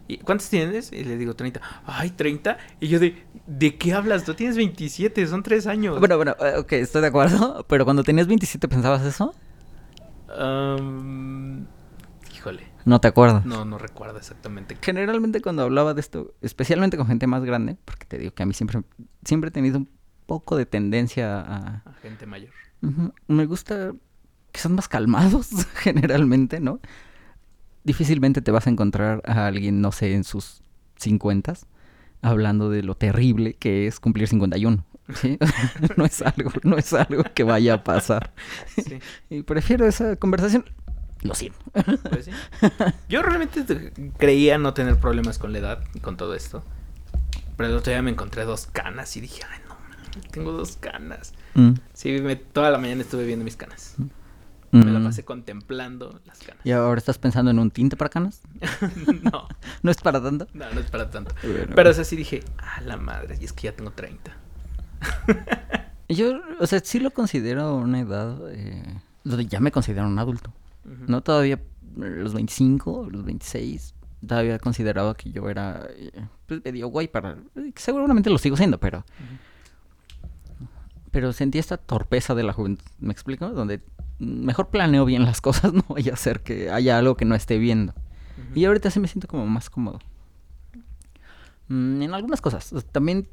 [0.07, 0.93] ¿Y ¿Cuántos tienes?
[0.93, 1.61] Y le digo 30.
[1.85, 2.59] Ay, 30.
[2.79, 4.25] Y yo de, ¿de qué hablas?
[4.25, 5.99] Tú tienes 27, son 3 años.
[5.99, 7.65] Bueno, bueno, eh, ok, estoy de acuerdo.
[7.69, 9.35] Pero cuando tenías 27, ¿pensabas eso?
[12.35, 12.63] Híjole.
[12.85, 13.47] No te acuerdas.
[13.47, 14.77] No, no recuerdo exactamente.
[14.81, 18.47] Generalmente cuando hablaba de esto, especialmente con gente más grande, porque te digo que a
[18.47, 18.83] mí siempre,
[19.25, 19.89] siempre he tenido un
[20.27, 21.83] poco de tendencia a...
[21.85, 22.53] A gente mayor.
[23.27, 23.93] Me gusta
[24.53, 26.81] que son más calmados, generalmente, ¿no?
[27.83, 30.63] Difícilmente te vas a encontrar a alguien, no sé, en sus
[30.97, 31.55] 50
[32.23, 34.85] hablando de lo terrible que es cumplir 51.
[35.15, 35.39] ¿Sí?
[35.97, 38.33] no es algo, no es algo que vaya a pasar.
[38.77, 38.99] Sí,
[39.31, 40.65] Y prefiero esa conversación.
[41.23, 41.59] Lo siento.
[42.11, 42.31] pues sí.
[43.09, 46.63] Yo realmente te- creía no tener problemas con la edad y con todo esto.
[47.57, 49.77] Pero el otro día me encontré dos canas y dije, ay, no,
[50.33, 51.33] tengo dos canas.
[51.55, 51.73] Mm.
[51.95, 53.95] Sí, me- toda la mañana estuve viendo mis canas.
[54.73, 55.05] Me la Mm.
[55.05, 56.61] pasé contemplando las canas.
[56.65, 58.41] ¿Y ahora estás pensando en un tinte para canas?
[59.23, 59.47] no,
[59.83, 60.49] ¿No es para tanto?
[60.53, 61.33] no, no es para tanto.
[61.43, 61.73] Bueno.
[61.77, 64.33] Pero o sea, sí dije, a la madre, y es que ya tengo 30.
[66.09, 68.83] Yo, o sea, sí lo considero una edad eh,
[69.25, 70.53] donde ya me considero un adulto.
[71.07, 71.61] No todavía eh,
[71.97, 73.95] los 25, los 26,
[74.27, 77.39] todavía consideraba que yo era eh, pues, medio guay para...
[77.57, 79.05] eh, Seguramente lo sigo siendo, pero...
[81.11, 83.49] Pero sentí esta torpeza de la juventud, ¿me explico?
[83.49, 83.81] Donde
[84.19, 87.59] mejor planeo bien las cosas, no vaya a ser que haya algo que no esté
[87.59, 87.95] viendo.
[88.55, 90.01] Y ahorita sí me siento como más cómodo.
[91.69, 92.73] Mm, en algunas cosas.
[92.73, 93.29] o sea, También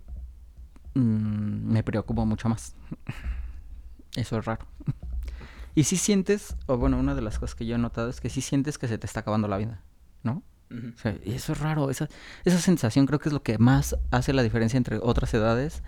[0.94, 2.76] mm, me preocupo mucho más.
[4.16, 4.66] Eso es raro.
[5.74, 8.30] Y si sientes, o bueno, una de las cosas que yo he notado es que
[8.30, 9.82] si sientes que se te está acabando la vida,
[10.24, 10.44] ¿no?
[10.70, 10.92] Ujú.
[10.94, 11.90] O sea, y eso es raro.
[11.90, 12.10] Esa,
[12.44, 15.82] esa sensación creo que es lo que más hace la diferencia entre otras edades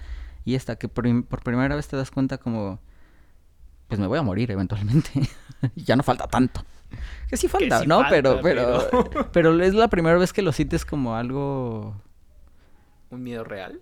[0.46, 2.80] y esta, que por, por primera vez te das cuenta como,
[3.90, 5.10] pues me voy a morir eventualmente.
[5.76, 6.64] ya no falta tanto.
[7.28, 7.96] Que sí falta, sí ¿no?
[7.98, 11.96] falta, pero, pero, pero- pero es la primera vez que lo sientes como algo,
[13.10, 13.82] Un miedo real.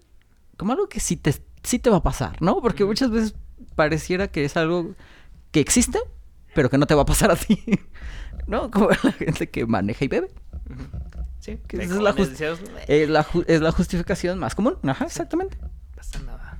[0.62, 1.34] Como algo que sí te,
[1.64, 2.62] sí te va a pasar, ¿no?
[2.62, 3.34] Porque muchas veces
[3.74, 4.94] pareciera que es algo
[5.52, 5.98] que existe,
[6.54, 7.64] pero que no te va a pasar a ti.
[8.46, 8.70] ¿No?
[8.70, 10.30] Como la gente que maneja y bebe.
[11.40, 14.78] Sí, Que es la "Eh, Es la, ju- es la justificación más común.
[14.84, 15.58] Ajá, exactamente.
[15.62, 16.60] no pasa nada.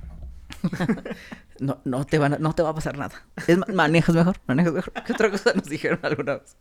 [1.60, 3.22] No, no, te van a- no te va a pasar nada.
[3.46, 4.92] Es ma- manejas mejor, manejas mejor.
[5.06, 6.56] ¿Qué otra cosa nos dijeron alguna vez?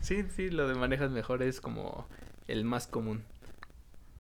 [0.00, 2.06] Sí, sí, lo de manejas mejor es como
[2.48, 3.22] el más común.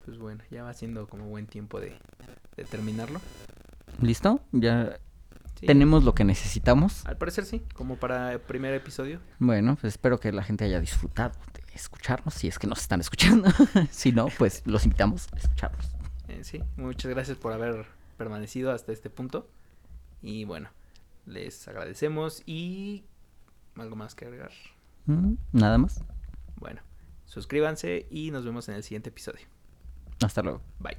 [0.06, 1.98] Pues bueno, ya va siendo como buen tiempo de,
[2.56, 3.20] de terminarlo.
[4.02, 4.40] ¿Listo?
[4.52, 5.00] Ya
[5.60, 5.68] Sí.
[5.68, 7.06] tenemos lo que necesitamos.
[7.06, 9.22] Al parecer sí, como para el primer episodio.
[9.40, 13.00] Bueno, pues espero que la gente haya disfrutado de escucharnos, si es que nos están
[13.00, 13.50] escuchando.
[13.90, 15.96] si no, pues los invitamos a escucharnos.
[16.28, 17.86] Eh, sí, muchas gracias por haber
[18.18, 19.50] permanecido hasta este punto.
[20.22, 20.70] Y bueno,
[21.26, 23.06] les agradecemos y
[23.78, 24.52] algo más que agregar.
[25.06, 26.04] Mm, Nada más.
[26.58, 26.82] Bueno,
[27.24, 29.46] suscríbanse y nos vemos en el siguiente episodio.
[30.22, 30.62] Hasta luego.
[30.80, 30.98] Bye.